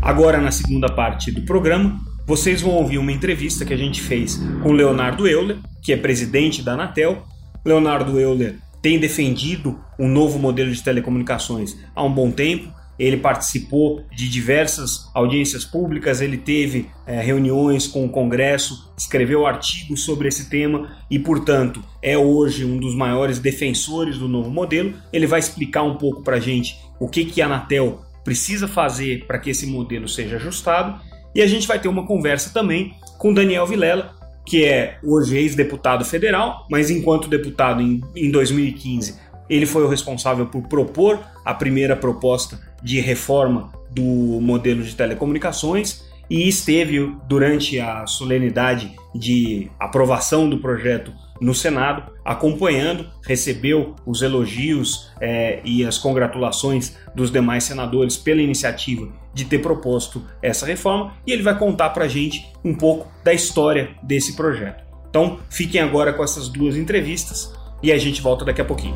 Agora, 0.02 0.42
na 0.42 0.52
segunda 0.52 0.90
parte 0.90 1.32
do 1.32 1.44
programa, 1.44 2.00
vocês 2.26 2.62
vão 2.62 2.72
ouvir 2.72 2.98
uma 2.98 3.12
entrevista 3.12 3.66
que 3.66 3.74
a 3.74 3.78
gente 3.78 4.02
fez 4.02 4.42
com 4.64 4.72
Leonardo 4.72 5.28
Euler, 5.28 5.58
que 5.82 5.94
é 5.94 5.98
presidente 5.98 6.64
da 6.64 6.74
Anatel. 6.74 7.24
Leonardo 7.64 8.20
Euler 8.20 8.58
tem 8.82 9.00
defendido 9.00 9.80
um 10.00 10.08
novo 10.08 10.40
modelo 10.40 10.72
de 10.72 10.82
telecomunicações 10.82 11.78
há 11.96 12.04
um 12.04 12.12
bom 12.12 12.32
tempo 12.32 12.74
ele 13.02 13.18
participou 13.18 14.04
de 14.16 14.30
diversas 14.30 15.10
audiências 15.12 15.66
públicas, 15.66 16.22
ele 16.22 16.38
teve 16.38 16.88
é, 17.08 17.20
reuniões 17.20 17.88
com 17.88 18.06
o 18.06 18.10
Congresso, 18.10 18.94
escreveu 18.96 19.48
artigos 19.48 20.06
sobre 20.06 20.28
esse 20.28 20.52
tema 20.52 20.98
e, 21.10 21.18
portanto, 21.18 21.84
é 22.00 22.16
hoje 22.16 22.64
um 22.64 22.78
dos 22.78 22.94
maiores 22.94 23.40
defensores 23.40 24.20
do 24.20 24.28
novo 24.28 24.52
modelo. 24.52 24.94
Ele 25.12 25.26
vai 25.26 25.40
explicar 25.40 25.82
um 25.82 25.96
pouco 25.96 26.22
para 26.22 26.36
a 26.36 26.40
gente 26.40 26.78
o 27.00 27.08
que, 27.08 27.26
que 27.26 27.42
a 27.42 27.48
Anatel 27.48 28.02
precisa 28.24 28.68
fazer 28.68 29.26
para 29.26 29.40
que 29.40 29.50
esse 29.50 29.66
modelo 29.66 30.08
seja 30.08 30.36
ajustado. 30.36 31.02
E 31.34 31.42
a 31.42 31.48
gente 31.48 31.68
vai 31.68 31.80
ter 31.80 31.88
uma 31.88 32.06
conversa 32.06 32.54
também 32.54 32.94
com 33.18 33.34
Daniel 33.34 33.66
Vilela, 33.66 34.14
que 34.46 34.64
é 34.64 35.00
hoje 35.04 35.36
ex-deputado 35.38 36.06
federal, 36.06 36.68
mas 36.70 36.92
enquanto 36.92 37.28
deputado 37.28 37.82
em, 37.82 38.00
em 38.16 38.30
2015, 38.30 39.20
ele 39.50 39.66
foi 39.66 39.84
o 39.84 39.88
responsável 39.88 40.46
por 40.46 40.68
propor 40.68 41.20
a 41.44 41.54
primeira 41.54 41.96
proposta 41.96 42.71
de 42.84 43.00
reforma 43.00 43.72
do 43.90 44.04
modelo 44.42 44.84
de 44.84 44.96
telecomunicações 44.96 46.10
e 46.30 46.48
esteve 46.48 47.14
durante 47.28 47.78
a 47.80 48.08
solenidade 48.08 48.96
de 49.14 49.70
aprovação 49.78 50.50
do 50.50 50.60
projeto 50.60 51.12
no 51.42 51.54
Senado, 51.54 52.12
acompanhando, 52.24 53.10
recebeu 53.26 53.96
os 54.06 54.22
elogios 54.22 55.12
é, 55.20 55.60
e 55.66 55.84
as 55.84 55.98
congratulações 55.98 56.96
dos 57.16 57.32
demais 57.32 57.64
senadores 57.64 58.16
pela 58.16 58.42
iniciativa 58.42 59.12
de 59.34 59.46
ter 59.46 59.60
proposto 59.60 60.24
essa 60.42 60.66
reforma 60.66 61.14
e 61.26 61.32
ele 61.32 61.42
vai 61.42 61.58
contar 61.58 61.90
para 61.90 62.06
a 62.06 62.08
gente 62.08 62.48
um 62.64 62.76
pouco 62.76 63.12
da 63.24 63.34
história 63.34 63.96
desse 64.04 64.36
projeto. 64.36 64.84
Então 65.10 65.40
fiquem 65.50 65.82
agora 65.82 66.14
com 66.14 66.24
essas 66.24 66.48
duas 66.48 66.78
entrevistas 66.78 67.52
e 67.82 67.92
a 67.92 67.98
gente 67.98 68.22
volta 68.22 68.46
daqui 68.46 68.62
a 68.62 68.66
pouquinho. 68.66 68.96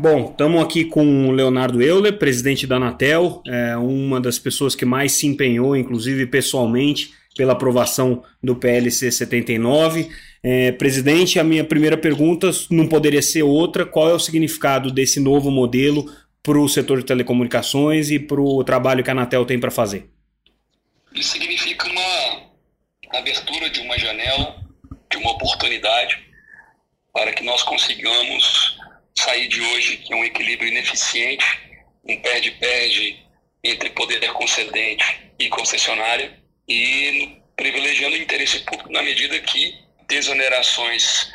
Bom, 0.00 0.30
estamos 0.30 0.62
aqui 0.62 0.84
com 0.84 1.26
o 1.26 1.32
Leonardo 1.32 1.82
Euler, 1.82 2.16
presidente 2.16 2.68
da 2.68 2.76
Anatel, 2.76 3.42
é 3.44 3.76
uma 3.76 4.20
das 4.20 4.38
pessoas 4.38 4.76
que 4.76 4.84
mais 4.84 5.10
se 5.10 5.26
empenhou, 5.26 5.76
inclusive 5.76 6.24
pessoalmente, 6.24 7.12
pela 7.36 7.54
aprovação 7.54 8.22
do 8.40 8.54
PLC 8.54 9.10
79. 9.10 10.08
É, 10.40 10.70
presidente, 10.70 11.40
a 11.40 11.42
minha 11.42 11.64
primeira 11.64 11.96
pergunta 11.96 12.48
não 12.70 12.86
poderia 12.86 13.20
ser 13.20 13.42
outra: 13.42 13.84
qual 13.84 14.08
é 14.08 14.14
o 14.14 14.20
significado 14.20 14.92
desse 14.92 15.18
novo 15.18 15.50
modelo 15.50 16.08
para 16.44 16.60
o 16.60 16.68
setor 16.68 16.98
de 16.98 17.04
telecomunicações 17.04 18.08
e 18.12 18.20
para 18.20 18.40
o 18.40 18.62
trabalho 18.62 19.02
que 19.02 19.10
a 19.10 19.12
Anatel 19.14 19.44
tem 19.44 19.58
para 19.58 19.72
fazer? 19.72 20.08
Isso 21.12 21.30
significa 21.30 21.88
uma 21.88 23.18
abertura 23.18 23.68
de 23.68 23.80
uma 23.80 23.98
janela, 23.98 24.64
de 25.10 25.16
uma 25.16 25.32
oportunidade 25.32 26.20
para 27.12 27.32
que 27.32 27.42
nós 27.42 27.64
consigamos 27.64 28.77
sair 29.18 29.48
de 29.48 29.60
hoje, 29.60 29.98
que 29.98 30.12
é 30.12 30.16
um 30.16 30.24
equilíbrio 30.24 30.68
ineficiente, 30.68 31.44
um 32.04 32.20
perde-perde 32.20 33.22
entre 33.62 33.90
poder 33.90 34.20
concedente 34.32 35.30
e 35.38 35.48
concessionária, 35.48 36.38
e 36.66 37.36
privilegiando 37.56 38.14
o 38.14 38.18
interesse 38.18 38.60
público 38.60 38.92
na 38.92 39.02
medida 39.02 39.38
que 39.40 39.74
desonerações 40.06 41.30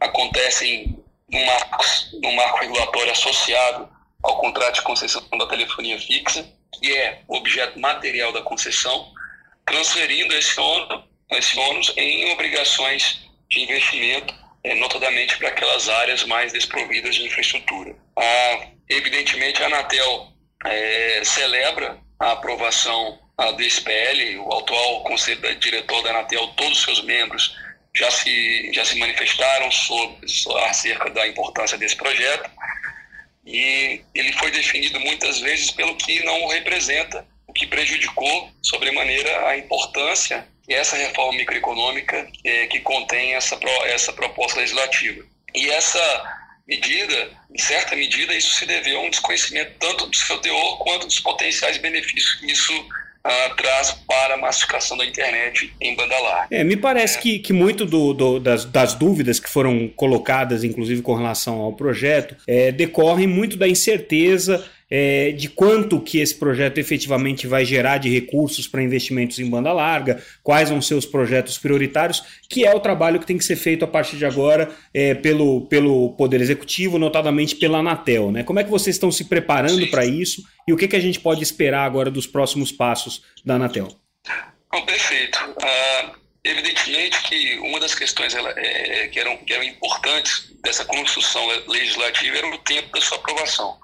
acontecem 0.00 1.02
no 1.30 1.44
marco, 1.44 1.84
no 2.22 2.32
marco 2.32 2.60
regulatório 2.60 3.12
associado 3.12 3.88
ao 4.22 4.38
contrato 4.38 4.76
de 4.76 4.82
concessão 4.82 5.22
da 5.38 5.46
telefonia 5.46 5.98
fixa, 5.98 6.48
que 6.72 6.96
é 6.96 7.22
objeto 7.28 7.78
material 7.78 8.32
da 8.32 8.42
concessão, 8.42 9.12
transferindo 9.64 10.34
esse 10.34 10.58
ônus, 10.60 11.04
esse 11.30 11.58
ônus 11.58 11.92
em 11.96 12.30
obrigações 12.32 13.20
de 13.48 13.60
investimento 13.62 14.34
notadamente 14.74 15.36
para 15.38 15.48
aquelas 15.48 15.88
áreas 15.88 16.24
mais 16.24 16.52
desprovidas 16.52 17.14
de 17.14 17.26
infraestrutura. 17.26 17.94
Evidentemente, 18.88 19.62
a 19.62 19.66
Anatel 19.66 20.28
é, 20.64 21.22
celebra 21.24 21.98
a 22.18 22.32
aprovação 22.32 23.18
a, 23.36 23.52
desse 23.52 23.80
PL, 23.80 24.38
o 24.38 24.52
atual 24.58 25.02
conselho 25.04 25.58
diretor 25.58 26.02
da 26.02 26.10
Anatel, 26.10 26.48
todos 26.56 26.78
os 26.78 26.84
seus 26.84 27.04
membros 27.04 27.56
já 27.94 28.10
se, 28.10 28.72
já 28.72 28.84
se 28.84 28.98
manifestaram 28.98 29.70
sobre, 29.70 30.26
acerca 30.68 31.10
da 31.10 31.26
importância 31.26 31.78
desse 31.78 31.96
projeto 31.96 32.50
e 33.44 34.02
ele 34.14 34.32
foi 34.32 34.50
definido 34.50 34.98
muitas 35.00 35.40
vezes 35.40 35.70
pelo 35.70 35.94
que 35.96 36.24
não 36.24 36.48
representa, 36.48 37.26
o 37.46 37.52
que 37.52 37.66
prejudicou 37.66 38.50
sobremaneira 38.60 39.48
a 39.48 39.56
importância 39.56 40.46
essa 40.74 40.96
reforma 40.96 41.38
microeconômica 41.38 42.26
é, 42.44 42.66
que 42.66 42.80
contém 42.80 43.34
essa, 43.34 43.58
essa 43.84 44.12
proposta 44.12 44.60
legislativa. 44.60 45.24
E 45.54 45.70
essa 45.70 46.34
medida, 46.66 47.30
em 47.54 47.58
certa 47.58 47.94
medida, 47.94 48.34
isso 48.34 48.54
se 48.54 48.66
deveu 48.66 48.98
a 48.98 49.02
um 49.02 49.10
desconhecimento 49.10 49.72
tanto 49.78 50.06
do 50.06 50.16
seu 50.16 50.38
teor 50.38 50.78
quanto 50.78 51.06
dos 51.06 51.20
potenciais 51.20 51.78
benefícios 51.78 52.34
que 52.34 52.50
isso 52.50 52.72
uh, 53.26 53.56
traz 53.56 53.92
para 54.06 54.34
a 54.34 54.36
massificação 54.36 54.96
da 54.96 55.04
internet 55.04 55.72
em 55.80 55.94
banda 55.94 56.18
larga. 56.18 56.48
É, 56.50 56.64
me 56.64 56.76
parece 56.76 57.18
que, 57.18 57.38
que 57.38 57.52
muito 57.52 57.84
do, 57.84 58.12
do, 58.12 58.40
das, 58.40 58.64
das, 58.64 58.94
dúvidas 58.94 59.38
que 59.38 59.48
foram 59.48 59.88
colocadas, 59.88 60.64
inclusive 60.64 61.02
com 61.02 61.14
relação 61.14 61.60
ao 61.60 61.72
projeto, 61.72 62.36
é, 62.46 62.72
decorrem 62.72 63.26
muito 63.26 63.56
da 63.56 63.68
incerteza 63.68 64.68
é, 64.90 65.32
de 65.32 65.48
quanto 65.48 66.00
que 66.00 66.18
esse 66.18 66.34
projeto 66.34 66.78
efetivamente 66.78 67.46
vai 67.46 67.64
gerar 67.64 67.98
de 67.98 68.08
recursos 68.08 68.68
para 68.68 68.82
investimentos 68.82 69.38
em 69.38 69.48
banda 69.48 69.72
larga, 69.72 70.22
quais 70.42 70.70
vão 70.70 70.80
ser 70.80 70.94
os 70.94 71.04
projetos 71.04 71.58
prioritários, 71.58 72.22
que 72.48 72.64
é 72.64 72.74
o 72.74 72.80
trabalho 72.80 73.18
que 73.18 73.26
tem 73.26 73.38
que 73.38 73.44
ser 73.44 73.56
feito 73.56 73.84
a 73.84 73.88
partir 73.88 74.16
de 74.16 74.24
agora 74.24 74.70
é, 74.94 75.14
pelo, 75.14 75.62
pelo 75.62 76.10
Poder 76.10 76.40
Executivo, 76.40 76.98
notadamente 76.98 77.56
pela 77.56 77.78
Anatel. 77.78 78.30
Né? 78.30 78.44
Como 78.44 78.58
é 78.58 78.64
que 78.64 78.70
vocês 78.70 78.96
estão 78.96 79.10
se 79.10 79.24
preparando 79.24 79.86
para 79.88 80.04
isso 80.04 80.42
e 80.66 80.72
o 80.72 80.76
que, 80.76 80.88
que 80.88 80.96
a 80.96 81.00
gente 81.00 81.20
pode 81.20 81.42
esperar 81.42 81.84
agora 81.84 82.10
dos 82.10 82.26
próximos 82.26 82.70
passos 82.70 83.22
da 83.44 83.54
Anatel? 83.54 83.88
perfeito. 84.84 85.38
Uh, 85.38 86.16
evidentemente 86.44 87.22
que 87.22 87.58
uma 87.60 87.80
das 87.80 87.94
questões 87.94 88.34
ela, 88.34 88.52
é, 88.56 89.08
que, 89.08 89.18
eram, 89.18 89.36
que 89.38 89.52
eram 89.52 89.64
importantes 89.64 90.52
dessa 90.62 90.84
construção 90.84 91.44
legislativa 91.66 92.36
era 92.36 92.46
o 92.48 92.58
tempo 92.58 92.92
da 92.92 93.00
sua 93.00 93.16
aprovação 93.16 93.78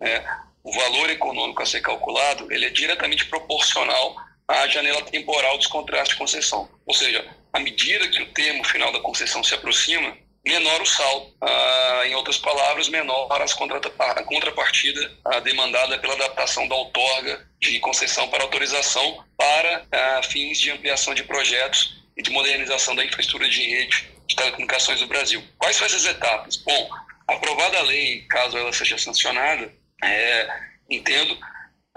né, 0.00 0.24
o 0.62 0.72
valor 0.72 1.10
econômico 1.10 1.62
a 1.62 1.66
ser 1.66 1.80
calculado 1.80 2.50
ele 2.52 2.66
é 2.66 2.70
diretamente 2.70 3.26
proporcional 3.26 4.16
à 4.46 4.66
janela 4.66 5.02
temporal 5.02 5.56
dos 5.56 5.66
contratos 5.66 6.10
de 6.10 6.18
concessão. 6.18 6.68
Ou 6.86 6.94
seja, 6.94 7.24
à 7.52 7.60
medida 7.60 8.08
que 8.08 8.22
o 8.22 8.32
termo 8.32 8.64
final 8.64 8.92
da 8.92 9.00
concessão 9.00 9.44
se 9.44 9.54
aproxima, 9.54 10.16
menor 10.44 10.80
o 10.80 10.86
saldo. 10.86 11.34
Ah, 11.40 12.02
em 12.06 12.14
outras 12.14 12.38
palavras, 12.38 12.88
menor 12.88 13.40
as 13.40 13.52
a 13.52 14.24
contrapartida 14.24 15.18
ah, 15.24 15.40
demandada 15.40 15.98
pela 15.98 16.14
adaptação 16.14 16.66
da 16.66 16.74
outorga 16.74 17.46
de 17.60 17.78
concessão 17.80 18.28
para 18.28 18.42
autorização 18.42 19.24
para 19.36 19.86
ah, 19.92 20.22
fins 20.24 20.58
de 20.58 20.70
ampliação 20.70 21.14
de 21.14 21.24
projetos 21.24 22.02
e 22.16 22.22
de 22.22 22.30
modernização 22.30 22.94
da 22.94 23.04
infraestrutura 23.04 23.48
de 23.48 23.62
rede 23.62 24.08
de 24.26 24.36
telecomunicações 24.36 25.00
do 25.00 25.06
Brasil. 25.06 25.42
Quais 25.58 25.76
são 25.76 25.86
essas 25.86 26.04
etapas? 26.06 26.56
Bom, 26.56 26.90
aprovada 27.26 27.78
a 27.78 27.82
lei, 27.82 28.22
caso 28.28 28.56
ela 28.56 28.72
seja 28.72 28.96
sancionada, 28.96 29.72
é, 30.02 30.48
entendo 30.88 31.38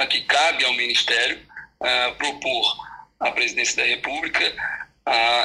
que 0.09 0.21
cabe 0.21 0.65
ao 0.65 0.73
Ministério 0.73 1.41
é, 1.81 2.11
propor 2.11 2.77
à 3.19 3.31
Presidência 3.31 3.77
da 3.77 3.83
República, 3.83 4.53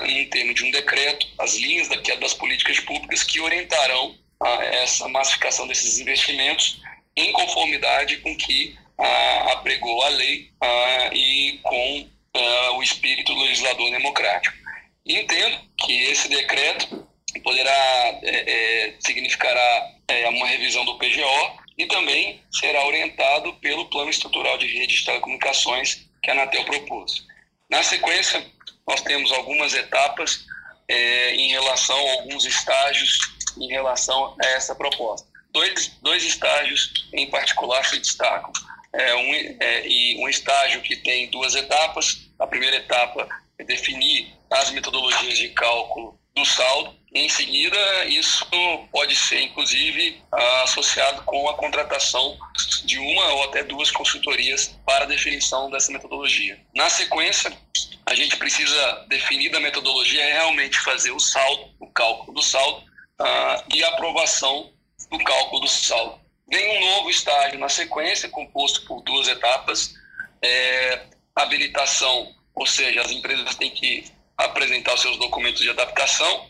em 0.05 0.25
termos 0.31 0.55
de 0.55 0.65
um 0.65 0.71
decreto, 0.71 1.27
as 1.41 1.55
linhas 1.57 1.89
das 1.89 2.35
políticas 2.35 2.79
públicas 2.79 3.25
que 3.25 3.41
orientarão 3.41 4.17
essa 4.73 5.09
massificação 5.09 5.67
desses 5.67 5.99
investimentos 5.99 6.81
em 7.17 7.33
conformidade 7.33 8.19
com 8.19 8.37
que 8.37 8.77
apregou 9.51 10.01
a 10.03 10.09
lei 10.11 10.53
e 11.13 11.59
com 11.63 12.09
o 12.77 12.83
espírito 12.83 13.35
legislador 13.35 13.91
democrático. 13.91 14.57
Entendo 15.05 15.59
que 15.79 16.03
esse 16.05 16.29
decreto 16.29 17.09
poderá 17.43 18.21
é, 18.23 18.91
é, 18.93 18.95
significará 19.01 19.91
é, 20.09 20.29
uma 20.29 20.47
revisão 20.47 20.85
do 20.85 20.99
PGO 20.99 21.59
e 21.79 21.87
também 21.87 22.43
será 22.51 22.85
orientado 22.85 23.55
pelo 23.55 23.89
Plano 23.89 24.11
Estrutural 24.11 24.59
de 24.59 24.67
Rede 24.67 24.97
de 24.97 25.05
Telecomunicações 25.05 26.07
que 26.23 26.31
a 26.31 26.33
Anatel 26.35 26.65
propôs. 26.65 27.25
Na 27.71 27.83
sequência, 27.83 28.45
nós 28.87 29.01
temos 29.03 29.31
algumas 29.33 29.73
etapas 29.75 30.45
é, 30.89 31.35
em 31.35 31.51
relação 31.51 31.97
a 31.97 32.13
alguns 32.15 32.45
estágios 32.45 33.19
em 33.61 33.69
relação 33.69 34.37
a 34.43 34.47
essa 34.47 34.75
proposta. 34.75 35.27
Dois, 35.53 35.89
dois 36.03 36.25
estágios 36.25 37.09
em 37.13 37.29
particular 37.31 37.85
se 37.85 37.99
destacam. 37.99 38.53
É 38.93 39.15
um, 39.15 39.35
é, 39.61 39.87
e 39.87 40.19
um 40.19 40.29
estágio 40.29 40.81
que 40.83 40.97
tem 40.97 41.31
duas 41.31 41.55
etapas. 41.55 42.29
A 42.39 42.47
primeira 42.47 42.77
etapa 42.77 43.29
é 43.59 43.65
definir 43.65 44.33
as 44.51 44.71
metodologias 44.71 45.39
de 45.39 45.49
cálculo 45.51 46.19
do 46.35 46.45
saldo. 46.45 46.98
Em 47.15 47.29
seguida, 47.29 48.05
isso 48.05 48.47
pode 48.93 49.17
ser, 49.17 49.41
inclusive, 49.41 50.23
associado 50.63 51.23
com 51.23 51.49
a 51.49 51.55
contratação 51.55 52.37
de 52.85 52.99
uma 52.99 53.33
ou 53.33 53.45
até 53.45 53.65
duas 53.65 53.91
consultorias 53.91 54.79
para 54.85 55.05
a 55.05 55.09
definição 55.09 55.71
dessa 55.71 55.91
metodologia. 55.91 56.61
Na 56.75 56.91
sequência, 56.91 57.51
a 58.05 58.15
gente 58.15 58.37
precisa 58.37 59.07
definir 59.09 59.51
da 59.51 59.61
metodologia 59.61 60.23
é 60.23 60.33
realmente 60.33 60.79
fazer 60.81 61.11
o 61.11 61.21
saldo, 61.21 61.71
o 61.81 61.87
cálculo 61.89 62.33
do 62.33 62.43
saldo 62.43 62.79
uh, 63.21 63.75
e 63.75 63.83
a 63.83 63.89
aprovação 63.89 64.71
do 65.11 65.19
cálculo 65.19 65.63
do 65.63 65.69
saldo. 65.69 66.19
Vem 66.51 66.79
um 66.79 66.91
novo 66.93 67.11
estágio 67.11 67.59
na 67.59 67.69
sequência, 67.69 68.29
composto 68.29 68.87
por 68.87 69.03
duas 69.03 69.29
etapas, 69.29 69.95
é, 70.43 71.03
habilitação, 71.37 72.35
ou 72.55 72.67
seja, 72.67 73.03
as 73.03 73.11
empresas 73.11 73.55
têm 73.57 73.71
que 73.71 74.11
apresentar 74.37 74.95
os 74.95 75.03
seus 75.03 75.19
documentos 75.19 75.61
de 75.61 75.69
adaptação, 75.69 76.49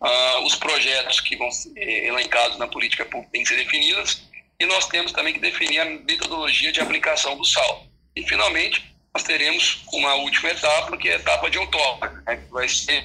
uh, 0.00 0.44
os 0.44 0.54
projetos 0.54 1.20
que 1.20 1.36
vão 1.36 1.50
ser 1.50 1.78
elencados 1.78 2.58
na 2.58 2.66
política 2.66 3.04
pública 3.04 3.30
têm 3.32 3.42
que 3.42 3.48
ser 3.48 3.56
definidos, 3.56 4.22
e 4.58 4.66
nós 4.66 4.86
temos 4.88 5.12
também 5.12 5.32
que 5.32 5.40
definir 5.40 5.80
a 5.80 5.84
metodologia 5.84 6.70
de 6.70 6.80
aplicação 6.80 7.36
do 7.36 7.44
saldo. 7.44 7.88
E, 8.14 8.22
finalmente, 8.26 8.84
nós 9.14 9.22
teremos 9.22 9.82
uma 9.92 10.14
última 10.16 10.50
etapa, 10.50 10.96
que 10.96 11.08
é 11.08 11.14
a 11.14 11.16
etapa 11.16 11.50
de 11.50 11.58
outorga, 11.58 12.22
né, 12.26 12.36
que 12.36 12.52
vai 12.52 12.68
ser 12.68 13.04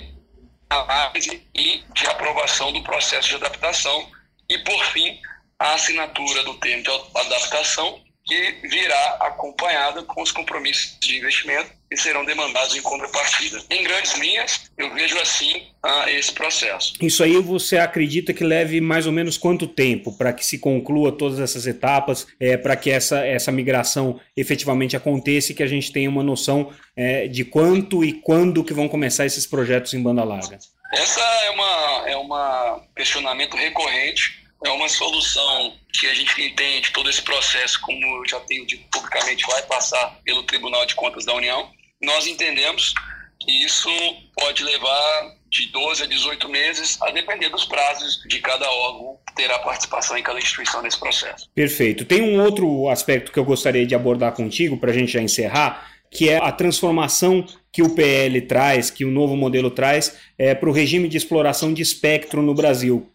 a 0.69 0.81
análise 0.81 1.47
e 1.53 1.83
de 1.93 2.07
aprovação 2.07 2.73
do 2.73 2.83
processo 2.83 3.29
de 3.29 3.35
adaptação 3.35 4.11
e, 4.49 4.57
por 4.59 4.83
fim, 4.87 5.19
a 5.59 5.73
assinatura 5.73 6.43
do 6.43 6.55
termo 6.55 6.83
de 6.83 6.89
adaptação, 6.89 8.01
que 8.25 8.67
virá 8.67 9.17
acompanhada 9.21 10.01
com 10.01 10.21
os 10.21 10.31
compromissos 10.31 10.97
de 10.99 11.17
investimento 11.17 11.69
que 11.87 11.95
serão 11.95 12.25
demandados 12.25 12.75
em 12.75 12.81
contrapartida. 12.81 13.61
Em 13.69 13.83
grandes 13.83 14.17
linhas, 14.17 14.71
eu 14.75 14.91
vejo 14.95 15.15
assim 15.19 15.67
uh, 15.85 16.09
esse 16.09 16.31
processo. 16.31 16.93
Isso 16.99 17.23
aí 17.23 17.39
você 17.39 17.77
acredita 17.77 18.33
que 18.33 18.43
leve 18.43 18.81
mais 18.81 19.05
ou 19.05 19.11
menos 19.11 19.37
quanto 19.37 19.67
tempo 19.67 20.11
para 20.17 20.33
que 20.33 20.43
se 20.43 20.57
conclua 20.57 21.11
todas 21.11 21.39
essas 21.39 21.67
etapas, 21.67 22.25
é, 22.39 22.57
para 22.57 22.75
que 22.75 22.89
essa, 22.89 23.19
essa 23.19 23.51
migração 23.51 24.19
efetivamente 24.35 24.97
aconteça 24.97 25.51
e 25.51 25.55
que 25.55 25.63
a 25.63 25.67
gente 25.67 25.91
tenha 25.91 26.09
uma 26.09 26.23
noção 26.23 26.73
é, 26.95 27.27
de 27.27 27.45
quanto 27.45 28.03
e 28.03 28.13
quando 28.13 28.63
que 28.63 28.73
vão 28.73 28.89
começar 28.89 29.27
esses 29.27 29.45
projetos 29.45 29.93
em 29.93 30.01
banda 30.01 30.23
larga? 30.23 30.57
Essa 30.91 31.21
é 31.21 31.49
uma 31.51 32.09
é 32.09 32.17
uma 32.17 32.81
questionamento 32.95 33.55
recorrente 33.55 34.44
é 34.65 34.71
uma 34.71 34.89
solução 34.89 35.73
que 35.93 36.07
a 36.07 36.13
gente 36.13 36.41
entende 36.41 36.91
todo 36.91 37.09
esse 37.09 37.21
processo, 37.21 37.79
como 37.81 38.03
eu 38.17 38.27
já 38.27 38.39
tenho 38.41 38.65
dito 38.65 38.83
publicamente, 38.91 39.45
vai 39.47 39.61
passar 39.63 40.19
pelo 40.23 40.43
Tribunal 40.43 40.85
de 40.85 40.95
Contas 40.95 41.25
da 41.25 41.33
União. 41.33 41.69
Nós 42.01 42.27
entendemos 42.27 42.93
que 43.39 43.63
isso 43.63 43.89
pode 44.35 44.63
levar 44.63 45.35
de 45.49 45.71
12 45.71 46.03
a 46.03 46.05
18 46.05 46.49
meses, 46.49 47.01
a 47.01 47.11
depender 47.11 47.49
dos 47.49 47.65
prazos 47.65 48.21
de 48.27 48.39
cada 48.39 48.69
órgão 48.69 49.19
terá 49.35 49.59
participação 49.59 50.17
em 50.17 50.23
cada 50.23 50.39
instituição 50.39 50.81
nesse 50.81 50.99
processo. 50.99 51.49
Perfeito. 51.53 52.03
Tem 52.03 52.21
um 52.21 52.41
outro 52.41 52.89
aspecto 52.89 53.31
que 53.31 53.39
eu 53.39 53.45
gostaria 53.45 53.85
de 53.85 53.93
abordar 53.93 54.33
contigo, 54.33 54.77
para 54.77 54.91
a 54.91 54.93
gente 54.93 55.11
já 55.11 55.21
encerrar, 55.21 55.91
que 56.09 56.29
é 56.29 56.37
a 56.37 56.51
transformação 56.51 57.45
que 57.71 57.81
o 57.81 57.93
PL 57.93 58.41
traz, 58.41 58.89
que 58.89 59.05
o 59.05 59.11
novo 59.11 59.35
modelo 59.35 59.69
traz, 59.69 60.17
é, 60.37 60.55
para 60.55 60.69
o 60.69 60.73
regime 60.73 61.07
de 61.07 61.17
exploração 61.17 61.73
de 61.73 61.81
espectro 61.81 62.41
no 62.41 62.53
Brasil 62.53 63.11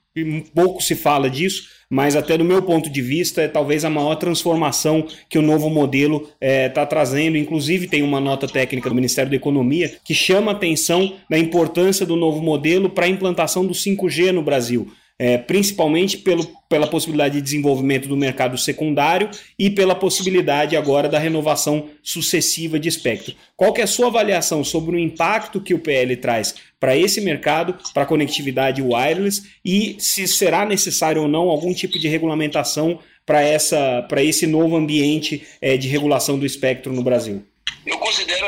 pouco 0.54 0.82
se 0.82 0.94
fala 0.94 1.30
disso, 1.30 1.68
mas 1.88 2.16
até 2.16 2.36
do 2.36 2.44
meu 2.44 2.62
ponto 2.62 2.90
de 2.90 3.02
vista 3.02 3.42
é 3.42 3.48
talvez 3.48 3.84
a 3.84 3.90
maior 3.90 4.14
transformação 4.16 5.06
que 5.28 5.38
o 5.38 5.42
novo 5.42 5.68
modelo 5.68 6.22
está 6.22 6.36
é, 6.40 6.68
tá 6.68 6.86
trazendo. 6.86 7.36
Inclusive 7.36 7.88
tem 7.88 8.02
uma 8.02 8.20
nota 8.20 8.46
técnica 8.46 8.88
do 8.88 8.94
Ministério 8.94 9.30
da 9.30 9.36
Economia 9.36 9.92
que 10.04 10.14
chama 10.14 10.52
atenção 10.52 11.16
da 11.28 11.38
importância 11.38 12.04
do 12.04 12.16
novo 12.16 12.40
modelo 12.40 12.90
para 12.90 13.06
a 13.06 13.08
implantação 13.08 13.66
do 13.66 13.72
5G 13.72 14.32
no 14.32 14.42
Brasil 14.42 14.90
é, 15.20 15.36
principalmente 15.36 16.16
pelo, 16.16 16.46
pela 16.66 16.86
possibilidade 16.86 17.34
de 17.34 17.42
desenvolvimento 17.42 18.08
do 18.08 18.16
mercado 18.16 18.56
secundário 18.56 19.28
e 19.58 19.68
pela 19.68 19.94
possibilidade 19.94 20.78
agora 20.78 21.10
da 21.10 21.18
renovação 21.18 21.90
sucessiva 22.02 22.80
de 22.80 22.88
espectro. 22.88 23.34
Qual 23.54 23.70
que 23.74 23.82
é 23.82 23.84
a 23.84 23.86
sua 23.86 24.06
avaliação 24.06 24.64
sobre 24.64 24.96
o 24.96 24.98
impacto 24.98 25.60
que 25.60 25.74
o 25.74 25.78
PL 25.78 26.16
traz 26.16 26.54
para 26.80 26.96
esse 26.96 27.20
mercado, 27.20 27.76
para 27.92 28.04
a 28.04 28.06
conectividade 28.06 28.80
wireless 28.80 29.42
e 29.62 29.94
se 29.98 30.26
será 30.26 30.64
necessário 30.64 31.20
ou 31.20 31.28
não 31.28 31.50
algum 31.50 31.74
tipo 31.74 31.98
de 31.98 32.08
regulamentação 32.08 32.98
para 33.26 34.24
esse 34.24 34.46
novo 34.46 34.74
ambiente 34.74 35.46
é, 35.60 35.76
de 35.76 35.86
regulação 35.86 36.38
do 36.38 36.46
espectro 36.46 36.94
no 36.94 37.02
Brasil? 37.02 37.44
Eu 37.84 37.98
considero 37.98 38.46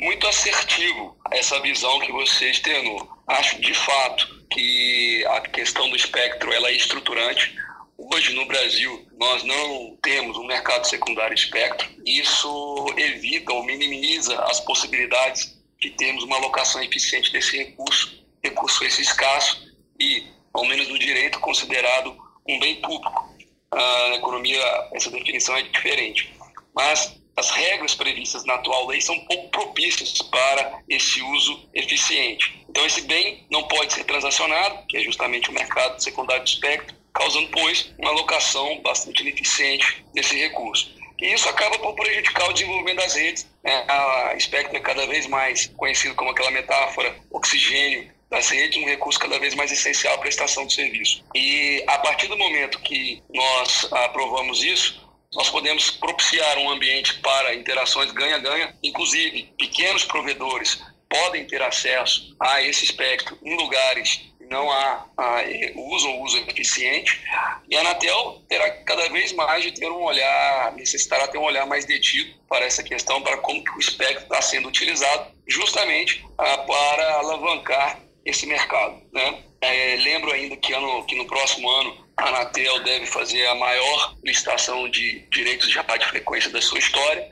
muito 0.00 0.26
assertivo 0.26 1.16
essa 1.30 1.60
visão 1.60 1.98
que 2.00 2.12
você 2.12 2.50
externou. 2.50 3.08
Acho 3.26 3.60
de 3.60 3.74
fato 3.74 4.46
que 4.50 5.24
a 5.26 5.40
questão 5.42 5.88
do 5.90 5.96
espectro 5.96 6.52
ela 6.52 6.68
é 6.68 6.72
estruturante. 6.72 7.56
Hoje 7.96 8.32
no 8.32 8.46
Brasil 8.46 9.06
nós 9.18 9.42
não 9.42 9.96
temos 10.02 10.36
um 10.36 10.46
mercado 10.46 10.86
secundário 10.86 11.34
espectro. 11.34 11.88
Isso 12.06 12.86
evita 12.96 13.52
ou 13.52 13.64
minimiza 13.64 14.40
as 14.44 14.60
possibilidades 14.60 15.58
de 15.80 15.90
termos 15.90 16.24
uma 16.24 16.36
alocação 16.36 16.82
eficiente 16.82 17.32
desse 17.32 17.56
recurso, 17.56 18.24
recurso 18.42 18.84
esse 18.84 19.02
escasso 19.02 19.68
e, 19.98 20.26
ao 20.52 20.64
menos 20.64 20.88
no 20.88 20.98
direito, 20.98 21.38
considerado 21.40 22.16
um 22.48 22.58
bem 22.58 22.80
público. 22.80 23.36
Ah, 23.70 24.08
na 24.10 24.16
economia 24.16 24.60
essa 24.94 25.10
definição 25.10 25.56
é 25.56 25.62
diferente. 25.62 26.34
Mas 26.74 27.17
as 27.38 27.50
regras 27.50 27.94
previstas 27.94 28.44
na 28.44 28.54
atual 28.54 28.86
lei 28.88 29.00
são 29.00 29.18
pouco 29.20 29.48
propícias 29.50 30.20
para 30.22 30.80
esse 30.88 31.22
uso 31.22 31.68
eficiente. 31.72 32.64
Então, 32.68 32.84
esse 32.84 33.02
bem 33.02 33.46
não 33.50 33.62
pode 33.68 33.92
ser 33.92 34.04
transacionado, 34.04 34.84
que 34.88 34.96
é 34.96 35.00
justamente 35.00 35.48
o 35.48 35.52
mercado 35.52 36.02
secundário 36.02 36.42
de 36.42 36.50
espectro, 36.50 36.96
causando, 37.14 37.48
pois, 37.48 37.94
uma 37.98 38.10
alocação 38.10 38.80
bastante 38.82 39.22
ineficiente 39.22 40.04
desse 40.12 40.36
recurso. 40.36 40.96
E 41.20 41.32
isso 41.32 41.48
acaba 41.48 41.78
por 41.78 41.94
prejudicar 41.94 42.48
o 42.48 42.52
desenvolvimento 42.52 42.98
das 42.98 43.14
redes. 43.14 43.46
Né? 43.62 43.84
A 43.88 44.34
espectro 44.36 44.76
é 44.76 44.80
cada 44.80 45.06
vez 45.06 45.26
mais 45.26 45.66
conhecido 45.76 46.14
como 46.14 46.30
aquela 46.30 46.50
metáfora 46.50 47.16
oxigênio 47.30 48.10
das 48.30 48.50
redes, 48.50 48.82
um 48.82 48.86
recurso 48.86 49.18
cada 49.18 49.38
vez 49.38 49.54
mais 49.54 49.72
essencial 49.72 50.14
à 50.14 50.18
prestação 50.18 50.66
de 50.66 50.74
serviço. 50.74 51.24
E 51.34 51.82
a 51.86 51.98
partir 51.98 52.28
do 52.28 52.36
momento 52.36 52.80
que 52.80 53.22
nós 53.32 53.88
aprovamos 53.90 54.62
isso, 54.62 55.07
nós 55.34 55.50
podemos 55.50 55.90
propiciar 55.90 56.58
um 56.58 56.70
ambiente 56.70 57.18
para 57.20 57.54
interações 57.54 58.10
ganha-ganha, 58.12 58.74
inclusive 58.82 59.52
pequenos 59.58 60.04
provedores 60.04 60.82
podem 61.08 61.46
ter 61.46 61.62
acesso 61.62 62.34
a 62.40 62.62
esse 62.62 62.84
espectro 62.84 63.38
em 63.42 63.56
lugares 63.56 64.16
que 64.38 64.44
não 64.44 64.70
há, 64.70 65.06
há 65.16 65.44
uso 65.76 66.08
ou 66.08 66.22
uso 66.22 66.38
eficiente, 66.38 67.22
e 67.68 67.76
a 67.76 67.80
Anatel 67.80 68.42
terá 68.48 68.70
cada 68.84 69.08
vez 69.10 69.32
mais 69.32 69.62
de 69.62 69.72
ter 69.72 69.90
um 69.90 70.02
olhar, 70.02 70.72
necessitará 70.72 71.28
ter 71.28 71.38
um 71.38 71.44
olhar 71.44 71.66
mais 71.66 71.84
detido 71.84 72.34
para 72.48 72.64
essa 72.64 72.82
questão, 72.82 73.22
para 73.22 73.38
como 73.38 73.62
que 73.62 73.72
o 73.72 73.78
espectro 73.78 74.22
está 74.22 74.40
sendo 74.40 74.68
utilizado, 74.68 75.30
justamente 75.46 76.24
ah, 76.38 76.58
para 76.58 77.14
alavancar 77.14 78.00
esse 78.24 78.46
mercado. 78.46 79.02
Né? 79.12 79.42
É, 79.60 79.96
lembro 79.96 80.32
ainda 80.32 80.56
que, 80.56 80.72
ano, 80.72 81.04
que 81.04 81.16
no 81.16 81.26
próximo 81.26 81.68
ano 81.68 82.07
a 82.18 82.28
Anatel 82.28 82.82
deve 82.82 83.06
fazer 83.06 83.46
a 83.46 83.54
maior 83.54 84.16
licitação 84.24 84.88
de 84.90 85.20
direitos 85.30 85.68
de 85.68 85.78
radiofrequência 85.78 86.50
da 86.50 86.60
sua 86.60 86.78
história. 86.78 87.28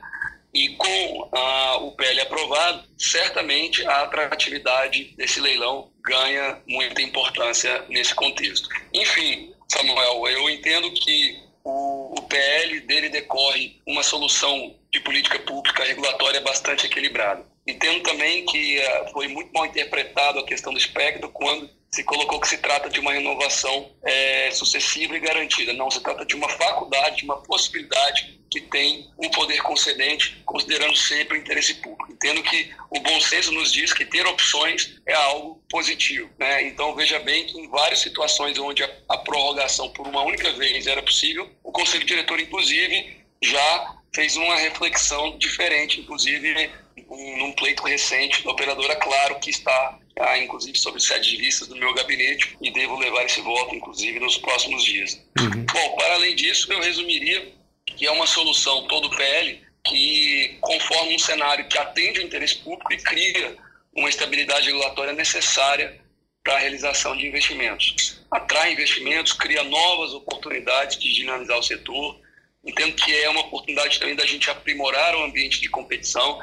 E 0.53 0.69
com 0.69 1.29
ah, 1.33 1.77
o 1.81 1.91
PL 1.91 2.21
aprovado, 2.21 2.87
certamente 2.97 3.85
a 3.85 4.03
atratividade 4.03 5.13
desse 5.17 5.39
leilão 5.41 5.91
ganha 6.01 6.61
muita 6.65 7.01
importância 7.01 7.83
nesse 7.89 8.15
contexto. 8.15 8.67
Enfim, 8.93 9.53
Samuel, 9.67 10.25
eu 10.27 10.49
entendo 10.49 10.89
que 10.93 11.37
o, 11.63 12.15
o 12.17 12.21
PL 12.23 12.79
dele 12.81 13.09
decorre 13.09 13.79
uma 13.85 14.01
solução 14.01 14.73
de 14.89 15.01
política 15.01 15.37
pública 15.39 15.83
regulatória 15.83 16.39
bastante 16.41 16.85
equilibrada. 16.85 17.45
Entendo 17.67 18.01
também 18.01 18.45
que 18.45 18.79
uh, 18.79 19.11
foi 19.11 19.27
muito 19.27 19.51
mal 19.53 19.65
interpretado 19.65 20.39
a 20.39 20.45
questão 20.45 20.71
do 20.71 20.79
espectro 20.79 21.29
quando 21.29 21.69
se 21.91 22.03
colocou 22.03 22.39
que 22.39 22.47
se 22.47 22.57
trata 22.57 22.89
de 22.89 22.99
uma 22.99 23.13
renovação 23.13 23.91
é, 24.03 24.51
sucessiva 24.51 25.15
e 25.15 25.19
garantida. 25.19 25.73
Não, 25.73 25.89
se 25.89 26.01
trata 26.01 26.25
de 26.25 26.35
uma 26.35 26.49
faculdade, 26.49 27.17
de 27.17 27.23
uma 27.23 27.37
possibilidade 27.37 28.37
que 28.49 28.61
tem 28.61 29.09
um 29.17 29.29
poder 29.29 29.61
concedente, 29.61 30.41
considerando 30.45 30.95
sempre 30.95 31.37
o 31.37 31.41
interesse 31.41 31.75
público. 31.75 32.11
Entendo 32.11 32.41
que 32.43 32.71
o 32.89 32.99
bom 32.99 33.19
senso 33.19 33.51
nos 33.51 33.71
diz 33.71 33.93
que 33.93 34.05
ter 34.05 34.25
opções 34.25 34.99
é 35.05 35.13
algo 35.13 35.61
positivo. 35.69 36.29
Né? 36.37 36.67
Então, 36.67 36.95
veja 36.95 37.19
bem 37.19 37.45
que 37.45 37.59
em 37.59 37.69
várias 37.69 37.99
situações 37.99 38.57
onde 38.57 38.83
a, 38.83 38.89
a 39.09 39.17
prorrogação 39.17 39.89
por 39.89 40.07
uma 40.07 40.23
única 40.23 40.51
vez 40.53 40.87
era 40.87 41.01
possível, 41.01 41.49
o 41.63 41.71
Conselho 41.71 42.05
Diretor, 42.05 42.39
inclusive, 42.39 43.17
já 43.41 43.95
fez 44.13 44.35
uma 44.35 44.55
reflexão 44.55 45.37
diferente, 45.37 45.99
inclusive 45.99 46.71
num 47.09 47.51
pleito 47.53 47.83
recente 47.83 48.43
da 48.43 48.51
operadora 48.51 48.95
Claro, 48.95 49.39
que 49.39 49.49
está, 49.49 49.99
ah, 50.19 50.37
inclusive, 50.37 50.77
sob 50.77 50.99
sede 50.99 51.29
de 51.29 51.37
vistas 51.37 51.67
do 51.67 51.75
meu 51.75 51.93
gabinete 51.93 52.57
e 52.61 52.71
devo 52.71 52.97
levar 52.97 53.23
esse 53.23 53.41
voto, 53.41 53.75
inclusive, 53.75 54.19
nos 54.19 54.37
próximos 54.37 54.83
dias. 54.83 55.21
Uhum. 55.39 55.65
Bom, 55.65 55.95
para 55.95 56.15
além 56.15 56.35
disso, 56.35 56.71
eu 56.71 56.81
resumiria 56.81 57.53
que 57.85 58.05
é 58.05 58.11
uma 58.11 58.27
solução 58.27 58.87
todo 58.87 59.15
PL 59.15 59.61
que 59.83 60.57
conforma 60.59 61.11
um 61.11 61.19
cenário 61.19 61.67
que 61.67 61.77
atende 61.77 62.19
o 62.19 62.23
interesse 62.23 62.57
público 62.57 62.91
e 62.93 62.97
cria 62.97 63.55
uma 63.95 64.09
estabilidade 64.09 64.67
regulatória 64.67 65.13
necessária 65.13 65.99
para 66.43 66.55
a 66.55 66.59
realização 66.59 67.15
de 67.15 67.25
investimentos. 67.25 68.21
Atrai 68.29 68.73
investimentos, 68.73 69.33
cria 69.33 69.63
novas 69.63 70.13
oportunidades 70.13 70.97
de 70.97 71.13
dinamizar 71.13 71.57
o 71.57 71.63
setor. 71.63 72.19
Entendo 72.65 72.95
que 72.95 73.15
é 73.15 73.29
uma 73.29 73.41
oportunidade 73.41 73.99
também 73.99 74.15
da 74.15 74.25
gente 74.25 74.49
aprimorar 74.49 75.15
o 75.15 75.23
ambiente 75.23 75.61
de 75.61 75.69
competição 75.69 76.39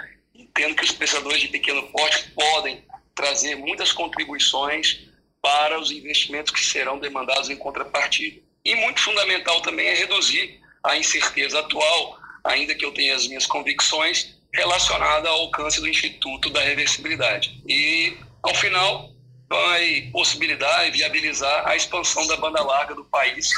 entendo 0.57 0.77
que 0.77 0.85
os 0.85 0.93
prestadores 0.93 1.41
de 1.41 1.49
pequeno 1.49 1.83
porte 1.89 2.31
podem 2.31 2.85
trazer 3.13 3.57
muitas 3.57 3.93
contribuições 3.93 5.01
para 5.43 5.79
os 5.81 5.91
investimentos 5.91 6.53
que 6.53 6.65
serão 6.65 6.99
demandados 6.99 7.51
em 7.51 7.57
contrapartida. 7.57 8.41
E 8.65 8.77
muito 8.77 9.01
fundamental 9.01 9.61
também 9.63 9.89
é 9.89 9.95
reduzir 9.95 10.61
a 10.83 10.97
incerteza 10.97 11.59
atual, 11.59 12.19
ainda 12.45 12.75
que 12.75 12.85
eu 12.85 12.93
tenha 12.93 13.17
as 13.17 13.27
minhas 13.27 13.47
convicções, 13.47 14.37
relacionada 14.53 15.29
ao 15.29 15.41
alcance 15.41 15.81
do 15.81 15.89
Instituto 15.89 16.49
da 16.51 16.61
Reversibilidade. 16.61 17.61
E, 17.67 18.17
ao 18.41 18.55
final, 18.55 19.11
vai 19.49 20.09
possibilitar 20.13 20.87
e 20.87 20.93
viabilizar 20.93 21.67
a 21.67 21.75
expansão 21.75 22.27
da 22.29 22.37
banda 22.37 22.63
larga 22.63 22.95
do 22.95 23.05
país 23.05 23.51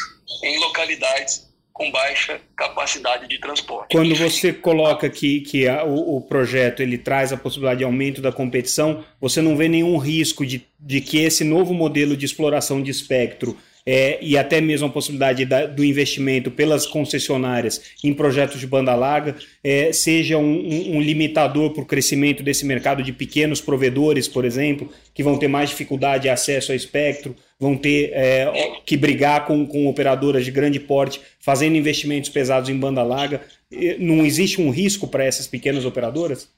em 0.42 0.58
localidades 0.58 1.45
com 1.76 1.90
baixa 1.90 2.40
capacidade 2.56 3.28
de 3.28 3.38
transporte. 3.38 3.92
Quando 3.92 4.14
você 4.14 4.50
coloca 4.50 5.06
aqui 5.06 5.40
que 5.42 5.68
a, 5.68 5.84
o, 5.84 6.16
o, 6.16 6.20
projeto 6.22 6.80
ele 6.80 6.96
traz 6.96 7.34
a 7.34 7.36
possibilidade 7.36 7.80
de 7.80 7.84
aumento 7.84 8.22
da 8.22 8.32
competição, 8.32 9.04
você 9.20 9.42
não 9.42 9.54
vê 9.54 9.68
nenhum 9.68 9.98
risco 9.98 10.46
de, 10.46 10.66
de 10.80 11.02
que 11.02 11.18
esse 11.18 11.44
novo 11.44 11.74
modelo 11.74 12.16
de 12.16 12.24
exploração 12.24 12.82
de 12.82 12.90
espectro 12.90 13.58
é, 13.84 14.18
e 14.22 14.38
até 14.38 14.58
mesmo 14.58 14.86
a 14.86 14.90
possibilidade 14.90 15.44
da, 15.44 15.66
do 15.66 15.84
investimento 15.84 16.50
pelas 16.50 16.86
concessionárias 16.86 17.82
em 18.02 18.14
projetos 18.14 18.58
de 18.58 18.66
banda 18.66 18.94
larga 18.94 19.36
é, 19.62 19.92
seja 19.92 20.38
um, 20.38 20.58
um, 20.58 20.96
um 20.96 21.00
limitador 21.02 21.74
para 21.74 21.82
o 21.82 21.86
crescimento 21.86 22.42
desse 22.42 22.64
mercado 22.64 23.02
de 23.02 23.12
pequenos 23.12 23.60
provedores, 23.60 24.26
por 24.26 24.46
exemplo, 24.46 24.90
que 25.12 25.22
vão 25.22 25.36
ter 25.36 25.46
mais 25.46 25.68
dificuldade 25.68 26.22
de 26.22 26.30
acesso 26.30 26.72
ao 26.72 26.76
espectro, 26.76 27.36
vão 27.58 27.76
ter 27.76 28.10
é, 28.12 28.80
que 28.84 28.96
brigar 28.96 29.46
com, 29.46 29.66
com 29.66 29.88
operadoras 29.88 30.44
de 30.44 30.50
grande 30.50 30.78
porte 30.78 31.20
fazendo 31.40 31.76
investimentos 31.76 32.30
pesados 32.30 32.68
em 32.68 32.78
banda 32.78 33.02
larga. 33.02 33.46
Não 33.98 34.24
existe 34.24 34.60
um 34.60 34.70
risco 34.70 35.08
para 35.08 35.24
essas 35.24 35.46
pequenas 35.46 35.84
operadoras? 35.84 36.48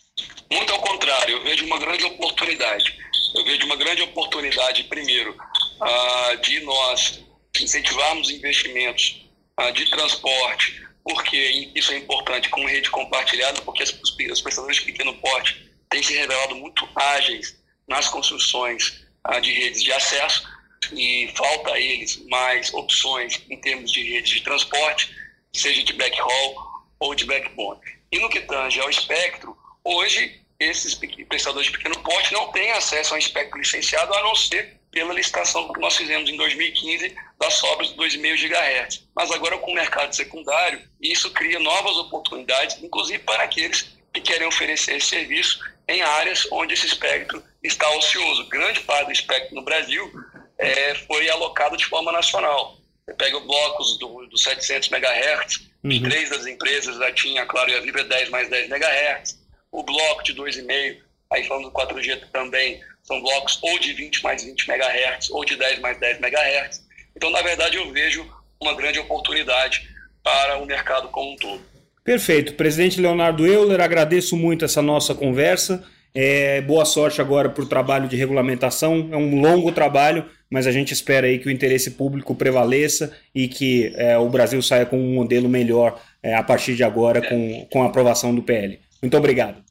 Muito 0.52 0.72
ao 0.72 0.80
contrário, 0.80 1.37
eu 1.37 1.42
vejo 1.44 1.64
uma 1.64 1.78
grande 1.78 2.04
oportunidade. 2.04 2.96
Eu 3.34 3.44
vejo 3.44 3.64
uma 3.66 3.76
grande 3.76 4.02
oportunidade, 4.02 4.84
primeiro, 4.84 5.37
ah, 5.80 6.34
de 6.42 6.61
nós 6.61 7.20
incentivarmos 7.61 8.30
investimentos 8.30 9.28
ah, 9.56 9.70
de 9.70 9.88
transporte, 9.90 10.82
porque 11.04 11.70
isso 11.74 11.92
é 11.92 11.98
importante 11.98 12.48
com 12.48 12.64
rede 12.66 12.90
compartilhada, 12.90 13.61
porque 13.62 13.82
os, 13.82 14.00
os 14.32 14.40
prestadores 14.40 14.78
de 14.78 14.84
pequeno 14.84 15.14
porte 15.14 15.70
têm 15.88 16.02
se 16.02 16.14
revelado 16.14 16.56
muito 16.56 16.88
ágeis 16.94 17.56
nas 17.87 18.08
construções 18.08 19.04
ah, 19.22 19.38
de 19.38 19.52
redes 19.52 19.82
de 19.82 19.92
acesso 19.92 20.58
e 20.92 21.30
falta 21.36 21.72
a 21.72 21.80
eles 21.80 22.24
mais 22.26 22.72
opções 22.72 23.40
em 23.48 23.56
termos 23.60 23.90
de 23.92 24.02
redes 24.02 24.32
de 24.32 24.42
transporte, 24.42 25.14
seja 25.52 25.82
de 25.82 25.92
backhaul 25.92 26.56
ou 26.98 27.14
de 27.14 27.24
backbone. 27.24 27.80
E 28.10 28.18
no 28.18 28.28
que 28.28 28.40
tange 28.40 28.80
ao 28.80 28.90
espectro, 28.90 29.56
hoje 29.84 30.40
esses 30.58 30.94
prestadores 31.28 31.70
de 31.70 31.76
pequeno 31.76 32.02
porte 32.02 32.32
não 32.32 32.50
têm 32.50 32.72
acesso 32.72 33.14
a 33.14 33.16
um 33.16 33.20
espectro 33.20 33.58
licenciado, 33.58 34.12
a 34.14 34.22
não 34.22 34.34
ser 34.34 34.78
pela 34.90 35.12
licitação 35.12 35.72
que 35.72 35.80
nós 35.80 35.96
fizemos 35.96 36.28
em 36.28 36.36
2015 36.36 37.14
das 37.38 37.54
sobras 37.54 37.88
de 37.88 37.94
2,5 37.94 38.48
GHz. 38.48 39.08
Mas 39.14 39.30
agora 39.30 39.58
com 39.58 39.70
o 39.70 39.74
mercado 39.74 40.14
secundário, 40.14 40.82
isso 41.00 41.30
cria 41.32 41.58
novas 41.58 41.96
oportunidades, 41.98 42.82
inclusive 42.82 43.18
para 43.20 43.44
aqueles 43.44 43.96
que 44.12 44.20
querem 44.20 44.48
oferecer 44.48 44.96
esse 44.96 45.06
serviço 45.06 45.60
em 45.86 46.02
áreas 46.02 46.48
onde 46.50 46.74
esse 46.74 46.86
espectro 46.86 47.42
está 47.62 47.88
ocioso. 47.90 48.48
Grande 48.48 48.80
parte 48.80 49.06
do 49.06 49.12
espectro 49.12 49.54
no 49.54 49.62
Brasil 49.62 50.10
é, 50.59 50.94
foi 50.94 51.29
alocado 51.31 51.77
de 51.77 51.87
forma 51.87 52.12
nacional. 52.12 52.77
Você 53.05 53.14
pega 53.14 53.40
blocos 53.40 53.99
do, 53.99 54.27
do 54.27 54.37
700 54.37 54.90
MHz, 54.90 55.68
uhum. 55.85 56.03
três 56.03 56.31
das 56.31 56.47
empresas 56.47 56.99
da 56.99 57.11
TIM, 57.12 57.38
a 57.38 57.47
Claro 57.47 57.71
e 57.71 57.75
a 57.75 57.81
Vibra 57.81 58.05
10 58.05 58.29
mais 58.29 58.51
10 58.51 58.71
MHz, 58.71 59.38
o 59.73 59.83
bloco 59.83 60.23
de 60.23 60.35
2,5, 60.35 60.99
aí 61.33 61.44
falando 61.44 61.64
do 61.64 61.73
4G 61.73 62.21
também, 62.33 62.81
são 63.03 63.21
blocos 63.23 63.59
ou 63.62 63.79
de 63.79 63.94
20 63.94 64.23
mais 64.23 64.44
20 64.44 64.68
MHz 64.68 65.31
ou 65.31 65.44
de 65.44 65.57
10 65.57 65.79
mais 65.79 65.99
10 65.99 66.18
MHz. 66.18 66.87
Então, 67.16 67.31
na 67.31 67.40
verdade, 67.40 67.77
eu 67.77 67.90
vejo 67.90 68.29
uma 68.61 68.75
grande 68.75 68.99
oportunidade 68.99 69.88
para 70.23 70.59
o 70.59 70.66
mercado 70.66 71.09
como 71.09 71.33
um 71.33 71.37
todo. 71.37 71.62
Perfeito. 72.05 72.55
Presidente 72.55 73.01
Leonardo 73.01 73.47
Euler, 73.47 73.81
agradeço 73.81 74.37
muito 74.37 74.64
essa 74.64 74.83
nossa 74.83 75.14
conversa. 75.14 75.85
É, 76.14 76.61
boa 76.62 76.85
sorte 76.85 77.21
agora 77.21 77.51
para 77.51 77.62
o 77.62 77.66
trabalho 77.66 78.09
de 78.09 78.16
regulamentação. 78.16 79.09
É 79.12 79.16
um 79.16 79.40
longo 79.40 79.73
trabalho, 79.73 80.29
mas 80.50 80.66
a 80.66 80.72
gente 80.72 80.92
espera 80.92 81.26
aí 81.26 81.38
que 81.38 81.48
o 81.48 81.50
interesse 81.50 81.92
público 81.92 82.34
prevaleça 82.34 83.12
e 83.34 83.48
que 83.48 83.92
é, 83.96 84.16
o 84.18 84.28
Brasil 84.28 84.61
saia 84.62 84.87
com 84.87 84.98
um 84.98 85.14
modelo 85.14 85.48
melhor 85.48 86.00
é, 86.22 86.34
a 86.34 86.42
partir 86.42 86.74
de 86.74 86.82
agora 86.82 87.20
com, 87.20 87.66
com 87.70 87.82
a 87.82 87.87
aprovação 87.87 88.34
do 88.34 88.42
PL. 88.42 88.78
Muito 89.02 89.16
obrigado. 89.16 89.62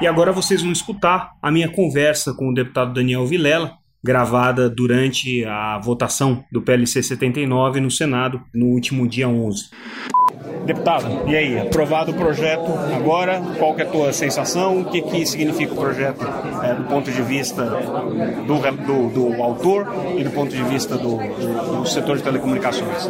E 0.00 0.06
agora 0.06 0.30
vocês 0.30 0.62
vão 0.62 0.72
escutar 0.72 1.32
a 1.40 1.50
minha 1.50 1.70
conversa 1.70 2.34
com 2.34 2.50
o 2.50 2.54
deputado 2.54 2.92
Daniel 2.92 3.26
Vilela, 3.26 3.78
gravada 4.04 4.68
durante 4.68 5.42
a 5.46 5.78
votação 5.78 6.44
do 6.52 6.60
PLC 6.60 7.02
79 7.02 7.80
no 7.80 7.90
Senado 7.90 8.42
no 8.54 8.66
último 8.66 9.08
dia 9.08 9.26
11. 9.26 9.70
Deputado, 10.66 11.22
e 11.28 11.36
aí, 11.36 11.60
aprovado 11.60 12.10
o 12.10 12.14
projeto 12.14 12.72
agora, 12.96 13.40
qual 13.56 13.72
que 13.72 13.82
é 13.82 13.84
a 13.84 13.88
tua 13.88 14.12
sensação? 14.12 14.80
O 14.80 14.84
que, 14.86 15.00
que 15.00 15.24
significa 15.24 15.72
o 15.72 15.76
projeto 15.76 16.26
é, 16.64 16.74
do 16.74 16.82
ponto 16.88 17.08
de 17.08 17.22
vista 17.22 17.62
do, 17.64 18.58
do, 18.84 19.08
do, 19.10 19.42
autor 19.42 19.86
e 20.18 20.24
do 20.24 20.30
ponto 20.30 20.50
de 20.50 20.62
vista 20.64 20.96
do, 20.96 21.18
do, 21.18 21.82
do 21.82 21.86
setor 21.86 22.16
de 22.16 22.24
telecomunicações? 22.24 23.08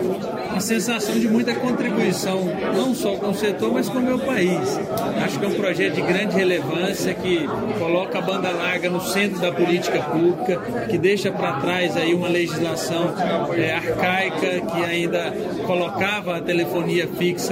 A 0.54 0.60
sensação 0.60 1.18
de 1.18 1.28
muita 1.28 1.54
contribuição, 1.54 2.40
não 2.74 2.94
só 2.94 3.16
com 3.16 3.30
o 3.30 3.34
setor, 3.34 3.72
mas 3.72 3.88
com 3.88 3.98
o 3.98 4.02
meu 4.02 4.18
país. 4.18 4.78
Acho 5.24 5.38
que 5.38 5.44
é 5.44 5.48
um 5.48 5.54
projeto 5.54 5.94
de 5.94 6.02
grande 6.02 6.36
relevância 6.36 7.14
que 7.14 7.46
coloca 7.78 8.18
a 8.18 8.22
banda 8.22 8.50
larga 8.50 8.90
no 8.90 9.00
centro 9.00 9.40
da 9.40 9.50
política 9.50 9.98
pública, 10.00 10.60
que 10.90 10.98
deixa 10.98 11.30
para 11.30 11.54
trás 11.54 11.96
aí 11.96 12.12
uma 12.12 12.28
legislação 12.28 13.14
é, 13.56 13.74
arcaica 13.74 14.60
que 14.60 14.84
ainda 14.84 15.32
colocava 15.66 16.36
a 16.36 16.40
telefonia 16.40 17.08
fixa 17.08 17.45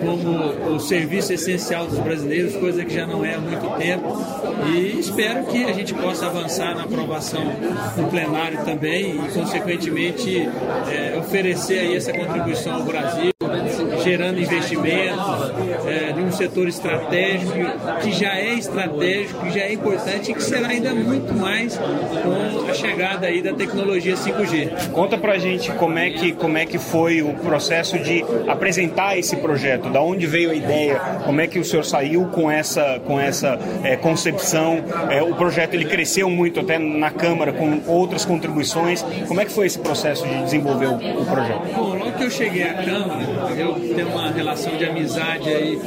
como 0.00 0.74
o 0.74 0.80
serviço 0.80 1.32
essencial 1.32 1.86
dos 1.86 1.98
brasileiros, 1.98 2.54
coisa 2.56 2.84
que 2.84 2.94
já 2.94 3.06
não 3.06 3.24
é 3.24 3.34
há 3.34 3.40
muito 3.40 3.78
tempo. 3.78 4.16
E 4.68 4.98
espero 4.98 5.44
que 5.46 5.64
a 5.64 5.72
gente 5.72 5.94
possa 5.94 6.26
avançar 6.26 6.74
na 6.74 6.84
aprovação 6.84 7.44
no 7.96 8.08
plenário 8.08 8.64
também 8.64 9.16
e, 9.16 9.32
consequentemente, 9.32 10.48
é, 10.90 11.16
oferecer 11.18 11.80
aí 11.80 11.96
essa 11.96 12.12
contribuição 12.12 12.74
ao 12.74 12.82
Brasil 12.82 13.33
gerando 14.04 14.40
investimentos 14.40 15.52
é, 15.86 16.12
de 16.12 16.20
um 16.20 16.30
setor 16.30 16.68
estratégico 16.68 17.52
que 18.02 18.12
já 18.12 18.36
é 18.36 18.54
estratégico, 18.54 19.40
que 19.40 19.50
já 19.50 19.60
é 19.62 19.72
importante 19.72 20.30
e 20.30 20.34
que 20.34 20.42
será 20.42 20.68
ainda 20.68 20.94
muito 20.94 21.32
mais 21.34 21.76
com 21.76 22.70
a 22.70 22.74
chegada 22.74 23.26
aí 23.26 23.42
da 23.42 23.52
tecnologia 23.52 24.14
5G. 24.14 24.90
Conta 24.92 25.16
pra 25.16 25.38
gente 25.38 25.72
como 25.72 25.98
é 25.98 26.10
que, 26.10 26.32
como 26.32 26.58
é 26.58 26.66
que 26.66 26.78
foi 26.78 27.22
o 27.22 27.34
processo 27.34 27.98
de 27.98 28.24
apresentar 28.46 29.18
esse 29.18 29.36
projeto, 29.36 29.88
da 29.90 30.00
onde 30.00 30.26
veio 30.26 30.50
a 30.50 30.54
ideia, 30.54 30.98
como 31.24 31.40
é 31.40 31.46
que 31.46 31.58
o 31.58 31.64
senhor 31.64 31.84
saiu 31.84 32.26
com 32.26 32.50
essa, 32.50 33.00
com 33.06 33.18
essa 33.18 33.58
é, 33.82 33.96
concepção, 33.96 34.84
é, 35.10 35.22
o 35.22 35.34
projeto 35.34 35.74
ele 35.74 35.86
cresceu 35.86 36.28
muito 36.28 36.60
até 36.60 36.78
na 36.78 37.10
Câmara 37.10 37.52
com 37.52 37.80
outras 37.86 38.24
contribuições, 38.24 39.04
como 39.26 39.40
é 39.40 39.44
que 39.44 39.52
foi 39.52 39.66
esse 39.66 39.78
processo 39.78 40.26
de 40.26 40.42
desenvolver 40.42 40.86
o, 40.86 40.94
o 40.94 41.26
projeto? 41.26 41.62
Bom, 41.74 41.96
logo 41.96 42.12
eu 42.24 42.30
cheguei 42.30 42.62
à 42.62 42.74
Câmara, 42.74 43.22
eu 43.56 43.74
tenho 43.94 44.08
uma 44.08 44.30
relação 44.30 44.76
de 44.76 44.84
amizade 44.84 45.48
aí, 45.48 45.78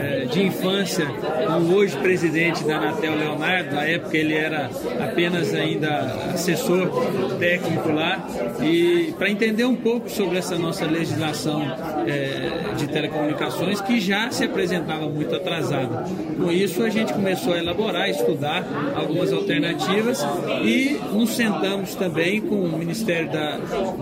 é, 0.00 0.21
de 0.32 0.42
infância 0.42 1.06
com 1.06 1.52
o 1.52 1.74
hoje 1.74 1.96
presidente 1.98 2.64
da 2.64 2.76
Anatel, 2.76 3.16
Leonardo. 3.16 3.74
Na 3.74 3.84
época 3.84 4.16
ele 4.16 4.34
era 4.34 4.70
apenas 5.00 5.54
ainda 5.54 5.88
assessor 6.32 6.88
técnico 7.38 7.92
lá. 7.92 8.26
E 8.62 9.14
para 9.18 9.30
entender 9.30 9.64
um 9.64 9.76
pouco 9.76 10.08
sobre 10.08 10.38
essa 10.38 10.58
nossa 10.58 10.86
legislação 10.86 11.62
é, 12.06 12.74
de 12.76 12.88
telecomunicações, 12.88 13.80
que 13.80 14.00
já 14.00 14.30
se 14.30 14.44
apresentava 14.44 15.08
muito 15.08 15.34
atrasada. 15.34 16.04
Com 16.38 16.50
isso, 16.50 16.82
a 16.82 16.88
gente 16.88 17.12
começou 17.12 17.52
a 17.52 17.58
elaborar, 17.58 18.08
estudar 18.08 18.64
algumas 18.96 19.32
alternativas 19.32 20.24
e 20.64 20.98
nos 21.12 21.30
sentamos 21.30 21.94
também 21.94 22.40
com 22.40 22.56
o 22.56 22.78
Ministério 22.78 23.30
da 23.30 23.58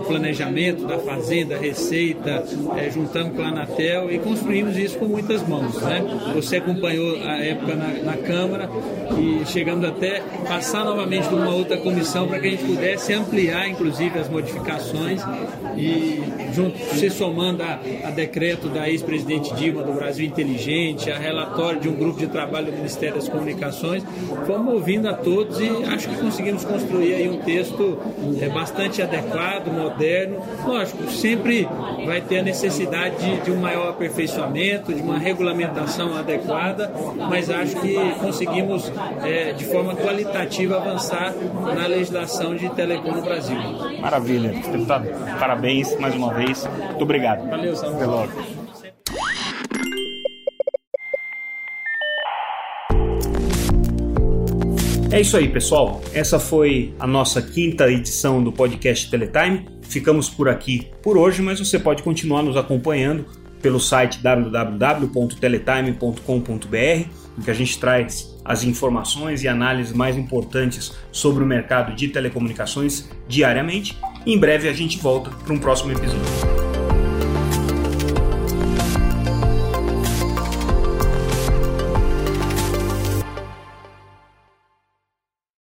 Planejamento, 0.07 0.85
da 0.85 0.97
Fazenda, 0.99 1.57
Receita, 1.57 2.43
é, 2.77 2.89
juntamos 2.89 3.35
com 3.35 3.41
a 3.41 3.47
Anatel 3.47 4.11
e 4.11 4.19
construímos 4.19 4.77
isso 4.77 4.97
com 4.97 5.05
muitas 5.05 5.45
mãos. 5.47 5.75
Né? 5.81 6.20
Você 6.33 6.57
acompanhou 6.57 7.17
a 7.23 7.37
época 7.37 7.75
na, 7.75 7.87
na 8.03 8.17
Câmara 8.17 8.69
e 9.17 9.45
chegamos 9.45 9.87
até 9.87 10.21
passar 10.47 10.85
novamente 10.85 11.27
por 11.27 11.39
uma 11.39 11.53
outra 11.53 11.77
comissão 11.77 12.27
para 12.27 12.39
que 12.39 12.47
a 12.47 12.51
gente 12.51 12.63
pudesse 12.63 13.13
ampliar, 13.13 13.67
inclusive, 13.67 14.17
as 14.17 14.29
modificações 14.29 15.21
e 15.77 16.21
junto, 16.53 16.77
se 16.95 17.09
somando 17.09 17.63
a, 17.63 17.79
a 18.05 18.11
decreto 18.11 18.69
da 18.69 18.89
ex-presidente 18.89 19.53
Dilma 19.55 19.83
do 19.83 19.93
Brasil 19.93 20.25
Inteligente, 20.25 21.11
a 21.11 21.17
relatório 21.17 21.79
de 21.79 21.89
um 21.89 21.95
grupo 21.95 22.19
de 22.19 22.27
trabalho 22.27 22.67
do 22.67 22.73
Ministério 22.73 23.15
das 23.15 23.27
Comunicações, 23.27 24.03
fomos 24.45 24.73
ouvindo 24.73 25.07
a 25.07 25.13
todos 25.13 25.59
e 25.59 25.69
acho 25.85 26.09
que 26.09 26.15
conseguimos 26.17 26.63
construir 26.63 27.15
aí 27.15 27.29
um 27.29 27.37
texto 27.37 27.97
é, 28.41 28.49
bastante 28.49 29.01
adequado, 29.01 29.67
moderno. 29.67 30.37
Lógico, 30.65 31.09
sempre 31.11 31.67
vai 32.05 32.21
ter 32.21 32.39
a 32.39 32.43
necessidade 32.43 33.17
de, 33.17 33.41
de 33.41 33.51
um 33.51 33.57
maior 33.57 33.89
aperfeiçoamento, 33.89 34.93
de 34.93 35.01
uma 35.01 35.17
regulamentação 35.17 36.10
adequada, 36.15 36.91
mas 37.29 37.49
acho 37.49 37.79
que 37.81 37.95
conseguimos 38.19 38.91
é, 39.23 39.53
de 39.53 39.65
forma 39.65 39.95
qualitativa 39.95 40.77
avançar 40.77 41.33
na 41.75 41.87
legislação 41.87 42.55
de 42.55 42.69
telecom 42.69 43.11
no 43.11 43.21
Brasil. 43.21 43.57
Maravilha, 43.99 44.49
deputado. 44.49 45.07
Parabéns 45.39 45.97
mais 45.99 46.15
uma 46.15 46.33
vez. 46.33 46.67
Muito 46.67 47.03
obrigado. 47.03 47.49
Valeu, 47.49 47.75
Samuel. 47.75 47.95
Até 47.97 48.05
logo. 48.05 48.31
É 55.11 55.19
isso 55.19 55.35
aí, 55.35 55.49
pessoal. 55.49 56.01
Essa 56.13 56.39
foi 56.39 56.93
a 56.97 57.05
nossa 57.05 57.41
quinta 57.41 57.91
edição 57.91 58.41
do 58.41 58.49
podcast 58.49 59.11
Teletime. 59.11 59.67
Ficamos 59.81 60.29
por 60.29 60.47
aqui 60.47 60.87
por 61.03 61.17
hoje, 61.17 61.41
mas 61.41 61.59
você 61.59 61.77
pode 61.77 62.01
continuar 62.01 62.41
nos 62.41 62.55
acompanhando 62.55 63.25
pelo 63.61 63.79
site 63.79 64.21
www.teletime.com.br, 64.21 66.75
em 66.75 67.41
que 67.43 67.51
a 67.51 67.53
gente 67.53 67.79
traz 67.79 68.31
as 68.43 68.63
informações 68.63 69.43
e 69.43 69.47
análises 69.47 69.93
mais 69.93 70.17
importantes 70.17 70.93
sobre 71.11 71.43
o 71.43 71.47
mercado 71.47 71.95
de 71.95 72.07
telecomunicações 72.07 73.07
diariamente. 73.27 73.95
Em 74.25 74.37
breve 74.37 74.67
a 74.67 74.73
gente 74.73 74.97
volta 74.97 75.29
para 75.29 75.53
um 75.53 75.59
próximo 75.59 75.91
episódio. 75.91 76.70